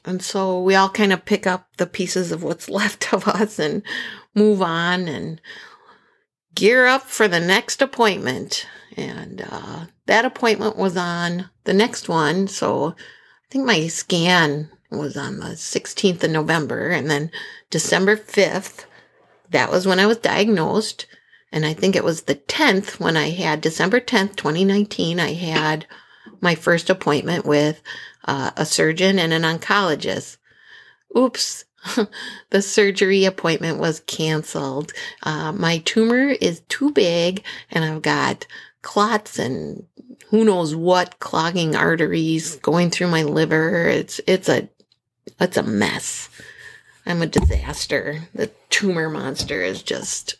And 0.03 0.21
so 0.21 0.61
we 0.61 0.75
all 0.75 0.89
kind 0.89 1.13
of 1.13 1.25
pick 1.25 1.47
up 1.47 1.69
the 1.77 1.87
pieces 1.87 2.31
of 2.31 2.43
what's 2.43 2.69
left 2.69 3.13
of 3.13 3.27
us 3.27 3.57
and 3.59 3.83
move 4.35 4.61
on 4.61 5.07
and 5.07 5.41
gear 6.57 6.87
up 6.87 7.03
for 7.03 7.27
the 7.27 7.39
next 7.39 7.83
appointment. 7.83 8.65
And 8.97 9.45
uh, 9.47 9.85
that 10.07 10.25
appointment 10.25 10.75
was 10.75 10.97
on 10.97 11.51
the 11.65 11.73
next 11.73 12.09
one. 12.09 12.47
So 12.47 12.95
I 12.97 13.51
think 13.51 13.63
my 13.63 13.85
scan 13.87 14.71
was 14.89 15.15
on 15.15 15.37
the 15.37 15.49
16th 15.49 16.23
of 16.23 16.31
November. 16.31 16.89
And 16.89 17.11
then 17.11 17.29
December 17.69 18.17
5th, 18.17 18.85
that 19.51 19.69
was 19.69 19.85
when 19.85 19.99
I 19.99 20.07
was 20.07 20.17
diagnosed. 20.17 21.05
And 21.51 21.63
I 21.63 21.73
think 21.73 21.95
it 21.95 22.03
was 22.03 22.23
the 22.23 22.35
10th 22.35 22.99
when 22.99 23.15
I 23.15 23.29
had 23.29 23.61
December 23.61 23.99
10th, 23.99 24.35
2019, 24.35 25.19
I 25.19 25.33
had 25.33 25.85
my 26.41 26.55
first 26.55 26.89
appointment 26.89 27.45
with 27.45 27.83
uh, 28.25 28.49
a 28.57 28.65
surgeon 28.65 29.19
and 29.19 29.31
an 29.31 29.43
oncologist. 29.43 30.37
Oops, 31.15 31.65
the 32.49 32.61
surgery 32.61 33.25
appointment 33.25 33.79
was 33.79 34.01
canceled. 34.01 34.93
Uh, 35.23 35.51
my 35.51 35.79
tumor 35.79 36.29
is 36.29 36.61
too 36.69 36.91
big 36.91 37.43
and 37.71 37.83
I've 37.83 38.01
got 38.01 38.45
clots 38.81 39.39
and 39.39 39.85
who 40.29 40.43
knows 40.43 40.75
what 40.75 41.19
clogging 41.19 41.75
arteries 41.75 42.55
going 42.57 42.89
through 42.89 43.07
my 43.07 43.23
liver. 43.23 43.87
It's, 43.87 44.19
it's 44.27 44.49
a, 44.49 44.69
it's 45.39 45.57
a 45.57 45.63
mess. 45.63 46.29
I'm 47.05 47.21
a 47.21 47.27
disaster. 47.27 48.27
The 48.33 48.51
tumor 48.69 49.09
monster 49.09 49.61
is 49.61 49.81
just, 49.81 50.35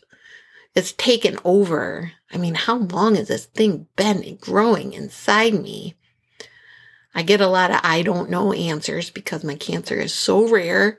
it's 0.74 0.92
taken 0.92 1.38
over. 1.44 2.12
I 2.30 2.36
mean, 2.36 2.54
how 2.54 2.76
long 2.76 3.14
has 3.14 3.28
this 3.28 3.46
thing 3.46 3.86
been 3.96 4.36
growing 4.40 4.92
inside 4.92 5.54
me? 5.54 5.94
I 7.14 7.22
get 7.22 7.40
a 7.40 7.48
lot 7.48 7.70
of 7.70 7.80
I 7.82 8.02
don't 8.02 8.30
know 8.30 8.52
answers 8.52 9.10
because 9.10 9.42
my 9.42 9.56
cancer 9.56 9.96
is 9.96 10.14
so 10.14 10.48
rare. 10.48 10.98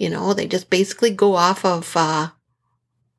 You 0.00 0.08
know, 0.08 0.32
they 0.32 0.46
just 0.46 0.70
basically 0.70 1.10
go 1.10 1.34
off 1.34 1.62
of, 1.62 1.94
uh, 1.94 2.30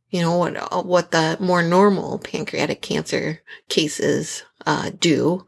you 0.10 0.20
know, 0.20 0.36
what, 0.36 0.58
uh, 0.58 0.82
what 0.82 1.12
the 1.12 1.38
more 1.40 1.62
normal 1.62 2.18
pancreatic 2.18 2.82
cancer 2.82 3.40
cases, 3.70 4.42
uh, 4.66 4.90
do. 5.00 5.46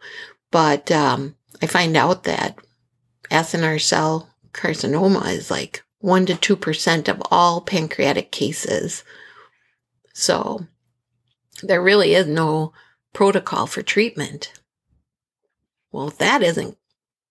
But, 0.51 0.91
um, 0.91 1.35
I 1.59 1.65
find 1.65 1.97
out 1.97 2.25
that 2.25 2.59
acinar 3.31 3.81
cell 3.81 4.29
carcinoma 4.53 5.27
is 5.31 5.49
like 5.49 5.83
1 6.01 6.27
to 6.27 6.35
2% 6.35 7.07
of 7.07 7.19
all 7.31 7.61
pancreatic 7.61 8.31
cases. 8.31 9.03
So 10.13 10.67
there 11.63 11.81
really 11.81 12.13
is 12.13 12.27
no 12.27 12.73
protocol 13.11 13.65
for 13.65 13.81
treatment. 13.81 14.53
Well, 15.91 16.09
if 16.09 16.19
that 16.19 16.43
isn't, 16.43 16.77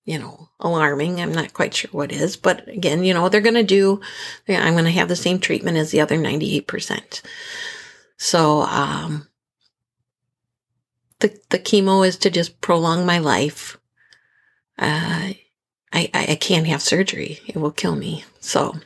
you 0.04 0.18
know, 0.18 0.48
alarming, 0.58 1.20
I'm 1.20 1.32
not 1.32 1.52
quite 1.52 1.74
sure 1.74 1.90
what 1.92 2.12
is. 2.12 2.36
But 2.36 2.68
again, 2.68 3.04
you 3.04 3.14
know, 3.14 3.28
they're 3.28 3.40
going 3.40 3.54
to 3.54 3.62
do, 3.62 4.00
I'm 4.48 4.74
going 4.74 4.84
to 4.84 4.90
have 4.90 5.08
the 5.08 5.16
same 5.16 5.38
treatment 5.38 5.76
as 5.76 5.90
the 5.90 6.00
other 6.00 6.16
98%. 6.16 7.22
So, 8.16 8.62
um, 8.62 9.28
the, 11.20 11.38
the 11.50 11.58
chemo 11.58 12.06
is 12.06 12.16
to 12.18 12.30
just 12.30 12.60
prolong 12.60 13.06
my 13.06 13.18
life. 13.18 13.78
Uh, 14.78 15.34
I, 15.92 16.10
I 16.14 16.38
can't 16.40 16.66
have 16.66 16.82
surgery. 16.82 17.40
It 17.46 17.56
will 17.56 17.70
kill 17.70 17.94
me. 17.94 18.24
So, 18.40 18.76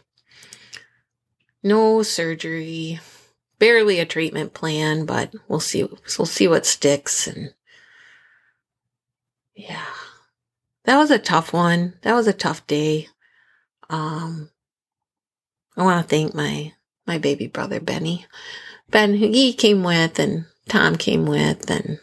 no 1.62 2.02
surgery, 2.02 3.00
barely 3.59 4.00
a 4.00 4.07
treatment 4.07 4.52
plan, 4.55 5.07
but 5.07 5.35
we'll 5.48 5.61
see. 5.61 5.85
We'll 6.18 6.26
see 6.26 6.46
what 6.46 6.66
sticks 6.66 7.26
and 7.26 7.55
yeah. 9.55 9.85
That 10.87 10.99
was 10.99 11.11
a 11.11 11.18
tough 11.18 11.53
one. 11.53 11.94
That 12.03 12.14
was 12.14 12.29
a 12.29 12.33
tough 12.33 12.66
day. 12.68 13.09
Um, 13.90 14.51
I 15.77 15.83
want 15.83 16.03
to 16.03 16.09
thank 16.09 16.33
my, 16.33 16.72
my 17.07 17.18
baby 17.18 17.49
brother, 17.49 17.81
Benny. 17.81 18.25
Ben, 18.88 19.14
he 19.14 19.53
came 19.53 19.83
with 19.83 20.18
and 20.20 20.46
Tom 20.68 20.96
came 20.96 21.27
with 21.27 21.68
and, 21.68 21.99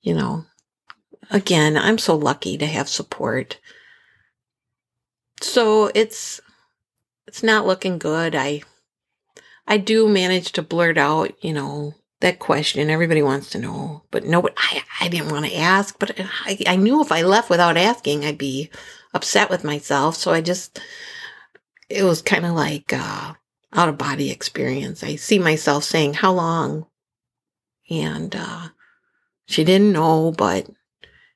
you 0.00 0.14
know, 0.14 0.46
again, 1.30 1.76
I'm 1.76 1.98
so 1.98 2.16
lucky 2.16 2.56
to 2.56 2.66
have 2.66 2.88
support. 2.88 3.60
So 5.42 5.90
it's, 5.94 6.40
it's 7.26 7.42
not 7.42 7.66
looking 7.66 7.98
good. 7.98 8.34
I, 8.34 8.62
I 9.66 9.76
do 9.76 10.08
manage 10.08 10.52
to 10.52 10.62
blurt 10.62 10.96
out, 10.96 11.32
you 11.44 11.52
know, 11.52 11.94
that 12.22 12.40
question. 12.40 12.90
Everybody 12.90 13.22
wants 13.22 13.50
to 13.50 13.58
know, 13.58 14.02
but 14.10 14.24
no, 14.24 14.48
I, 14.56 14.82
I 15.00 15.08
didn't 15.08 15.30
want 15.30 15.46
to 15.46 15.56
ask, 15.56 15.96
but 15.98 16.18
I, 16.18 16.58
I 16.66 16.76
knew 16.76 17.00
if 17.00 17.12
I 17.12 17.22
left 17.22 17.50
without 17.50 17.76
asking, 17.76 18.24
I'd 18.24 18.38
be 18.38 18.70
upset 19.14 19.50
with 19.50 19.62
myself. 19.62 20.16
So 20.16 20.32
I 20.32 20.40
just, 20.40 20.80
it 21.88 22.02
was 22.02 22.22
kind 22.22 22.46
of 22.46 22.52
like, 22.52 22.92
uh, 22.92 23.34
out 23.72 23.88
of 23.88 23.98
body 23.98 24.30
experience. 24.30 25.04
I 25.04 25.16
see 25.16 25.38
myself 25.38 25.84
saying, 25.84 26.14
how 26.14 26.32
long? 26.32 26.86
And, 27.90 28.34
uh, 28.34 28.68
She 29.46 29.64
didn't 29.64 29.92
know, 29.92 30.32
but 30.32 30.66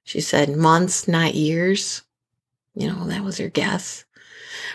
she 0.05 0.20
said 0.20 0.57
months, 0.57 1.07
not 1.07 1.35
years. 1.35 2.03
You 2.75 2.88
know, 2.88 3.07
that 3.09 3.25
was 3.25 3.38
her 3.38 3.51
guess. 3.51 4.05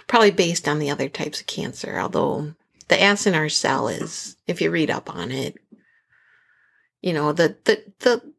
Probably 0.08 0.32
based 0.32 0.67
on 0.67 0.80
the 0.80 0.91
other 0.91 1.10
types 1.10 1.39
of 1.39 1.47
cancer, 1.47 1.97
although 1.97 2.54
the 2.88 2.97
acinar 2.97 3.50
cell 3.50 3.88
is, 3.88 4.36
if 4.47 4.62
you 4.62 4.69
read 4.69 4.91
up 4.91 5.10
on 5.10 5.32
it, 5.32 5.58
you 7.01 7.13
know, 7.13 7.33
the, 7.33 7.55
the, 7.65 7.83
the 7.99 8.33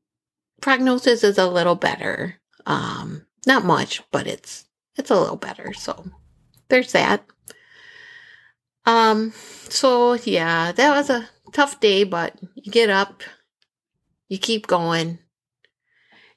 prognosis 0.60 1.24
is 1.24 1.38
a 1.38 1.48
little 1.48 1.74
better. 1.74 2.36
Um, 2.66 3.26
not 3.46 3.64
much, 3.64 4.02
but 4.10 4.26
it's, 4.26 4.66
it's 4.96 5.10
a 5.10 5.18
little 5.18 5.36
better. 5.36 5.72
So 5.72 6.04
there's 6.68 6.92
that. 6.92 7.24
Um, 8.84 9.32
so 9.68 10.14
yeah, 10.14 10.72
that 10.72 10.96
was 10.96 11.10
a 11.10 11.28
tough 11.52 11.80
day, 11.80 12.04
but 12.04 12.38
you 12.54 12.72
get 12.72 12.90
up, 12.90 13.22
you 14.28 14.38
keep 14.38 14.66
going. 14.66 15.18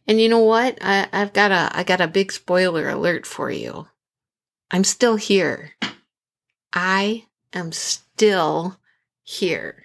And 0.07 0.21
you 0.21 0.29
know 0.29 0.39
what? 0.39 0.77
I, 0.81 1.07
I've 1.11 1.33
got 1.33 1.51
a 1.51 1.69
I 1.73 1.83
got 1.83 2.01
a 2.01 2.07
big 2.07 2.31
spoiler 2.31 2.87
alert 2.89 3.25
for 3.25 3.49
you. 3.49 3.87
I'm 4.69 4.83
still 4.83 5.15
here. 5.15 5.71
I 6.73 7.25
am 7.53 7.71
still 7.71 8.77
here. 9.23 9.84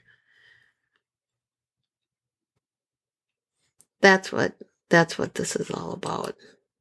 That's 4.00 4.32
what 4.32 4.54
that's 4.88 5.18
what 5.18 5.34
this 5.34 5.56
is 5.56 5.70
all 5.70 5.92
about. 5.92 6.34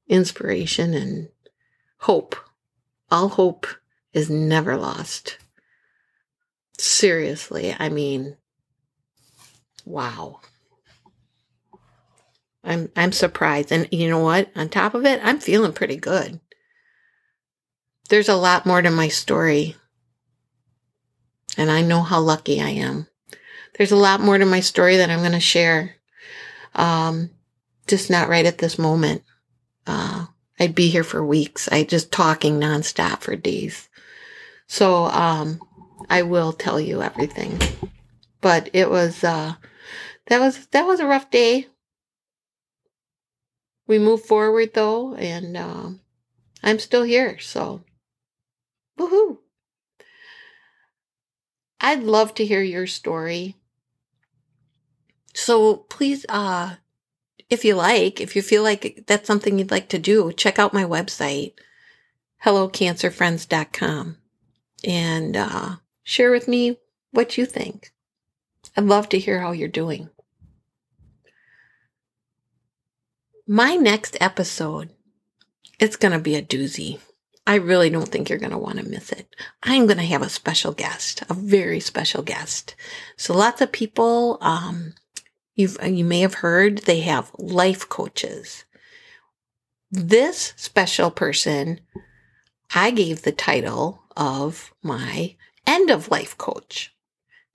Inspiration 0.07 0.93
and 0.93 1.29
hope. 1.99 2.35
All 3.11 3.29
hope 3.29 3.67
is 4.13 4.29
never 4.29 4.77
lost. 4.77 5.37
Seriously, 6.77 7.75
I 7.77 7.89
mean, 7.89 8.37
wow. 9.85 10.39
I'm 12.63 12.89
I'm 12.95 13.11
surprised. 13.11 13.71
And 13.71 13.87
you 13.91 14.09
know 14.09 14.19
what? 14.19 14.49
On 14.55 14.69
top 14.69 14.93
of 14.93 15.05
it, 15.05 15.19
I'm 15.23 15.39
feeling 15.39 15.73
pretty 15.73 15.97
good. 15.97 16.39
There's 18.09 18.29
a 18.29 18.35
lot 18.35 18.65
more 18.65 18.81
to 18.81 18.89
my 18.89 19.07
story. 19.07 19.75
And 21.57 21.69
I 21.69 21.81
know 21.81 22.01
how 22.01 22.19
lucky 22.19 22.61
I 22.61 22.69
am. 22.69 23.07
There's 23.77 23.91
a 23.91 23.97
lot 23.97 24.19
more 24.19 24.37
to 24.37 24.45
my 24.45 24.59
story 24.59 24.97
that 24.97 25.09
I'm 25.09 25.19
going 25.19 25.31
to 25.33 25.39
share. 25.39 25.95
Um, 26.75 27.31
just 27.87 28.09
not 28.09 28.29
right 28.29 28.45
at 28.45 28.59
this 28.59 28.77
moment. 28.77 29.23
Uh, 29.87 30.27
I'd 30.59 30.75
be 30.75 30.89
here 30.89 31.03
for 31.03 31.25
weeks. 31.25 31.67
I 31.71 31.83
just 31.83 32.11
talking 32.11 32.59
nonstop 32.59 33.21
for 33.21 33.35
days. 33.35 33.89
So, 34.67 35.05
um, 35.05 35.61
I 36.09 36.21
will 36.21 36.53
tell 36.53 36.79
you 36.79 37.01
everything. 37.01 37.59
But 38.41 38.69
it 38.73 38.89
was 38.89 39.23
uh 39.23 39.55
that 40.27 40.39
was 40.39 40.67
that 40.67 40.85
was 40.85 40.99
a 40.99 41.07
rough 41.07 41.29
day. 41.29 41.67
We 43.87 43.97
moved 43.97 44.25
forward 44.25 44.73
though, 44.73 45.15
and 45.15 45.57
uh, 45.57 45.89
I'm 46.63 46.79
still 46.79 47.03
here, 47.03 47.39
so 47.39 47.81
woohoo. 48.99 49.39
I'd 51.81 52.03
love 52.03 52.33
to 52.35 52.45
hear 52.45 52.61
your 52.61 52.87
story. 52.87 53.55
So 55.39 55.77
please 55.77 56.25
uh 56.29 56.75
if 57.49 57.65
you 57.65 57.73
like, 57.73 58.21
if 58.21 58.35
you 58.35 58.43
feel 58.43 58.61
like 58.61 59.05
that's 59.07 59.25
something 59.25 59.57
you'd 59.57 59.71
like 59.71 59.89
to 59.89 59.97
do, 59.97 60.31
check 60.31 60.59
out 60.59 60.71
my 60.71 60.83
website, 60.83 61.53
hellocancerfriends.com. 62.45 64.17
And 64.85 65.35
uh, 65.35 65.75
Share 66.09 66.31
with 66.31 66.47
me 66.47 66.79
what 67.11 67.37
you 67.37 67.45
think. 67.45 67.91
I'd 68.75 68.85
love 68.85 69.09
to 69.09 69.19
hear 69.19 69.41
how 69.41 69.51
you're 69.51 69.67
doing. 69.67 70.09
My 73.45 73.75
next 73.75 74.17
episode, 74.19 74.89
it's 75.79 75.97
going 75.97 76.13
to 76.13 76.19
be 76.19 76.33
a 76.33 76.41
doozy. 76.41 76.99
I 77.45 77.57
really 77.57 77.91
don't 77.91 78.07
think 78.09 78.27
you're 78.27 78.39
going 78.39 78.53
to 78.53 78.57
want 78.57 78.79
to 78.79 78.89
miss 78.89 79.11
it. 79.11 79.35
I'm 79.61 79.85
going 79.85 79.99
to 79.99 80.03
have 80.03 80.23
a 80.23 80.29
special 80.29 80.71
guest, 80.71 81.21
a 81.29 81.35
very 81.35 81.79
special 81.79 82.23
guest. 82.23 82.73
So 83.15 83.37
lots 83.37 83.61
of 83.61 83.71
people, 83.71 84.39
um, 84.41 84.95
you've, 85.59 85.77
uh, 85.81 85.87
you 85.87 86.05
may 86.05 86.21
have 86.21 86.35
heard 86.35 86.79
they 86.79 87.01
have 87.01 87.31
life 87.37 87.87
coaches. 87.89 88.63
This 89.91 90.53
special 90.55 91.11
person, 91.11 91.81
I 92.73 92.91
gave 92.91 93.21
the 93.21 93.31
title 93.31 94.03
of 94.15 94.73
my 94.81 95.35
end 95.67 95.89
of 95.89 96.09
life 96.09 96.37
coach 96.37 96.93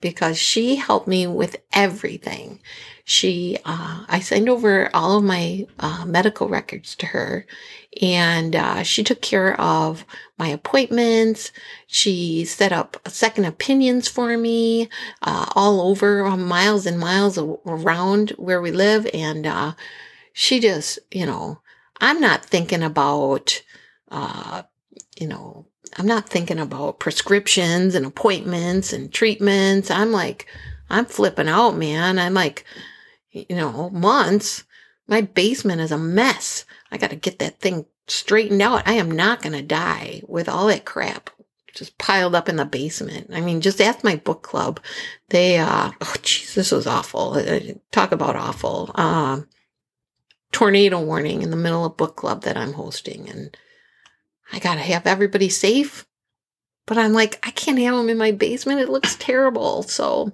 because 0.01 0.37
she 0.37 0.75
helped 0.75 1.07
me 1.07 1.27
with 1.27 1.57
everything. 1.73 2.59
She, 3.03 3.57
uh, 3.65 4.05
I 4.07 4.19
sent 4.19 4.49
over 4.49 4.89
all 4.95 5.17
of 5.17 5.23
my 5.23 5.67
uh, 5.79 6.05
medical 6.05 6.49
records 6.49 6.95
to 6.97 7.07
her 7.07 7.45
and 8.01 8.55
uh, 8.55 8.83
she 8.83 9.03
took 9.03 9.21
care 9.21 9.59
of 9.59 10.05
my 10.37 10.47
appointments. 10.47 11.51
She 11.87 12.45
set 12.45 12.71
up 12.71 12.97
second 13.07 13.45
opinions 13.45 14.07
for 14.07 14.37
me 14.37 14.89
uh, 15.21 15.45
all 15.55 15.81
over 15.81 16.25
uh, 16.25 16.35
miles 16.35 16.85
and 16.85 16.99
miles 16.99 17.37
around 17.37 18.31
where 18.31 18.61
we 18.61 18.71
live. 18.71 19.07
And 19.13 19.45
uh, 19.45 19.73
she 20.33 20.59
just, 20.59 20.99
you 21.11 21.25
know, 21.25 21.61
I'm 22.01 22.19
not 22.19 22.45
thinking 22.45 22.83
about, 22.83 23.61
uh 24.11 24.63
you 25.17 25.27
know, 25.27 25.65
I'm 25.97 26.05
not 26.05 26.29
thinking 26.29 26.59
about 26.59 26.99
prescriptions 26.99 27.95
and 27.95 28.05
appointments 28.05 28.91
and 28.91 29.11
treatments. 29.11 29.89
I'm 29.89 30.11
like, 30.11 30.45
I'm 30.89 31.05
flipping 31.05 31.47
out, 31.47 31.77
man. 31.77 32.19
I'm 32.19 32.33
like, 32.33 32.65
you 33.31 33.55
know, 33.55 33.89
months. 33.89 34.63
My 35.07 35.21
basement 35.21 35.81
is 35.81 35.91
a 35.91 35.97
mess. 35.97 36.65
I 36.91 36.97
got 36.97 37.11
to 37.11 37.15
get 37.15 37.39
that 37.39 37.59
thing 37.59 37.85
straightened 38.07 38.61
out. 38.61 38.87
I 38.87 38.93
am 38.93 39.09
not 39.09 39.41
going 39.41 39.53
to 39.53 39.61
die 39.61 40.21
with 40.27 40.49
all 40.49 40.67
that 40.67 40.85
crap 40.85 41.29
just 41.75 41.97
piled 41.97 42.33
up 42.33 42.49
in 42.49 42.55
the 42.55 42.65
basement. 42.65 43.29
I 43.33 43.41
mean, 43.41 43.61
just 43.61 43.81
ask 43.81 44.03
my 44.03 44.15
book 44.15 44.41
club. 44.41 44.79
They, 45.29 45.57
uh, 45.57 45.91
oh, 46.01 46.15
jeez, 46.19 46.53
this 46.53 46.71
was 46.71 46.87
awful. 46.87 47.33
Uh, 47.33 47.59
talk 47.91 48.11
about 48.11 48.35
awful. 48.35 48.91
Uh, 48.95 49.41
tornado 50.51 51.01
warning 51.01 51.41
in 51.41 51.51
the 51.51 51.57
middle 51.57 51.85
of 51.85 51.97
book 51.97 52.15
club 52.15 52.43
that 52.43 52.57
I'm 52.57 52.73
hosting. 52.73 53.29
And 53.29 53.57
I 54.51 54.59
gotta 54.59 54.81
have 54.81 55.07
everybody 55.07 55.49
safe. 55.49 56.05
But 56.87 56.97
I'm 56.97 57.13
like, 57.13 57.39
I 57.45 57.51
can't 57.51 57.79
have 57.79 57.95
them 57.95 58.09
in 58.09 58.17
my 58.17 58.31
basement. 58.31 58.79
It 58.79 58.89
looks 58.89 59.15
terrible. 59.15 59.81
So, 59.83 60.31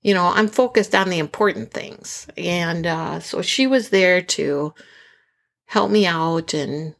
you 0.00 0.14
know, 0.14 0.26
I'm 0.26 0.48
focused 0.48 0.94
on 0.94 1.10
the 1.10 1.18
important 1.18 1.72
things. 1.72 2.26
And 2.38 2.86
uh, 2.86 3.20
so 3.20 3.42
she 3.42 3.66
was 3.66 3.90
there 3.90 4.22
to 4.22 4.72
help 5.66 5.90
me 5.90 6.06
out. 6.06 6.54
And, 6.54 6.94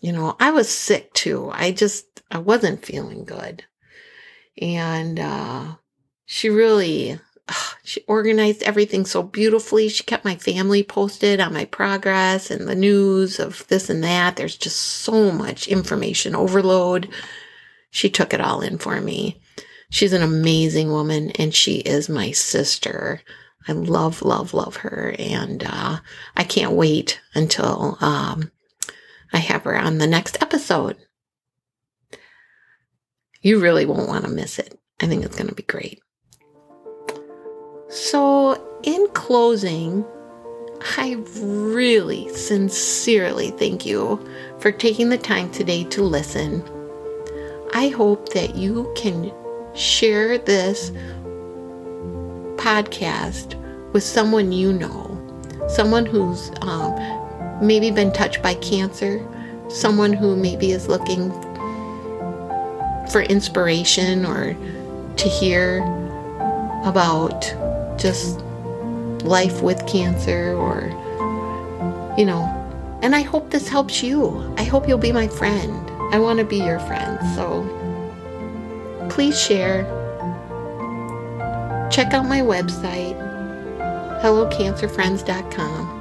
you 0.00 0.12
know, 0.12 0.36
I 0.40 0.50
was 0.50 0.68
sick 0.68 1.12
too. 1.14 1.50
I 1.52 1.70
just, 1.70 2.04
I 2.30 2.38
wasn't 2.38 2.84
feeling 2.84 3.24
good. 3.24 3.64
And 4.60 5.20
uh, 5.20 5.76
she 6.26 6.48
really 6.48 7.20
she 7.84 8.02
organized 8.06 8.62
everything 8.62 9.04
so 9.04 9.22
beautifully. 9.22 9.88
She 9.88 10.04
kept 10.04 10.24
my 10.24 10.36
family 10.36 10.82
posted 10.82 11.40
on 11.40 11.52
my 11.52 11.64
progress 11.64 12.50
and 12.50 12.68
the 12.68 12.74
news 12.74 13.38
of 13.38 13.66
this 13.68 13.90
and 13.90 14.02
that. 14.04 14.36
There's 14.36 14.56
just 14.56 14.78
so 14.78 15.30
much 15.30 15.68
information 15.68 16.34
overload. 16.34 17.08
She 17.90 18.10
took 18.10 18.34
it 18.34 18.40
all 18.40 18.60
in 18.60 18.78
for 18.78 19.00
me. 19.00 19.40
She's 19.90 20.12
an 20.12 20.22
amazing 20.22 20.90
woman 20.90 21.30
and 21.32 21.54
she 21.54 21.76
is 21.76 22.08
my 22.08 22.32
sister. 22.32 23.22
I 23.66 23.72
love, 23.72 24.22
love, 24.22 24.54
love 24.54 24.76
her. 24.76 25.14
And 25.18 25.64
uh, 25.64 25.98
I 26.36 26.44
can't 26.44 26.72
wait 26.72 27.20
until 27.34 27.96
um, 28.00 28.50
I 29.32 29.38
have 29.38 29.64
her 29.64 29.76
on 29.76 29.98
the 29.98 30.06
next 30.06 30.42
episode. 30.42 30.96
You 33.40 33.60
really 33.60 33.86
won't 33.86 34.08
want 34.08 34.24
to 34.24 34.30
miss 34.30 34.58
it. 34.58 34.78
I 35.00 35.06
think 35.06 35.24
it's 35.24 35.36
going 35.36 35.48
to 35.48 35.54
be 35.54 35.62
great. 35.62 36.00
So, 37.90 38.62
in 38.82 39.06
closing, 39.14 40.04
I 40.98 41.16
really 41.40 42.28
sincerely 42.34 43.50
thank 43.52 43.86
you 43.86 44.22
for 44.58 44.70
taking 44.70 45.08
the 45.08 45.16
time 45.16 45.50
today 45.50 45.84
to 45.84 46.02
listen. 46.02 46.62
I 47.72 47.88
hope 47.88 48.28
that 48.34 48.56
you 48.56 48.92
can 48.94 49.32
share 49.74 50.36
this 50.36 50.90
podcast 52.56 53.54
with 53.94 54.02
someone 54.02 54.52
you 54.52 54.74
know, 54.74 55.16
someone 55.70 56.04
who's 56.04 56.50
um, 56.60 56.94
maybe 57.66 57.90
been 57.90 58.12
touched 58.12 58.42
by 58.42 58.52
cancer, 58.56 59.26
someone 59.70 60.12
who 60.12 60.36
maybe 60.36 60.72
is 60.72 60.88
looking 60.88 61.30
for 63.10 63.22
inspiration 63.22 64.26
or 64.26 64.54
to 65.16 65.28
hear 65.28 65.78
about 66.84 67.50
just 67.98 68.40
life 69.24 69.62
with 69.62 69.86
cancer 69.86 70.54
or, 70.54 70.88
you 72.16 72.24
know. 72.24 72.54
And 73.02 73.14
I 73.14 73.22
hope 73.22 73.50
this 73.50 73.68
helps 73.68 74.02
you. 74.02 74.54
I 74.56 74.64
hope 74.64 74.88
you'll 74.88 74.98
be 74.98 75.12
my 75.12 75.28
friend. 75.28 75.90
I 76.12 76.18
want 76.18 76.38
to 76.38 76.44
be 76.44 76.56
your 76.56 76.80
friend. 76.80 77.18
So 77.34 77.62
please 79.10 79.40
share. 79.40 79.84
Check 81.90 82.12
out 82.12 82.26
my 82.26 82.40
website, 82.40 83.16
hellocancerfriends.com. 84.22 85.94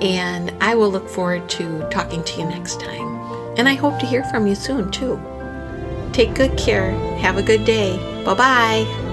And 0.00 0.52
I 0.60 0.74
will 0.74 0.90
look 0.90 1.08
forward 1.08 1.48
to 1.50 1.88
talking 1.90 2.22
to 2.22 2.40
you 2.40 2.46
next 2.46 2.80
time. 2.80 3.18
And 3.58 3.68
I 3.68 3.74
hope 3.74 3.98
to 3.98 4.06
hear 4.06 4.22
from 4.24 4.46
you 4.46 4.54
soon, 4.54 4.90
too. 4.90 5.20
Take 6.12 6.34
good 6.34 6.56
care. 6.56 6.92
Have 7.18 7.36
a 7.36 7.42
good 7.42 7.64
day. 7.64 7.96
Bye 8.24 8.34
bye. 8.34 9.07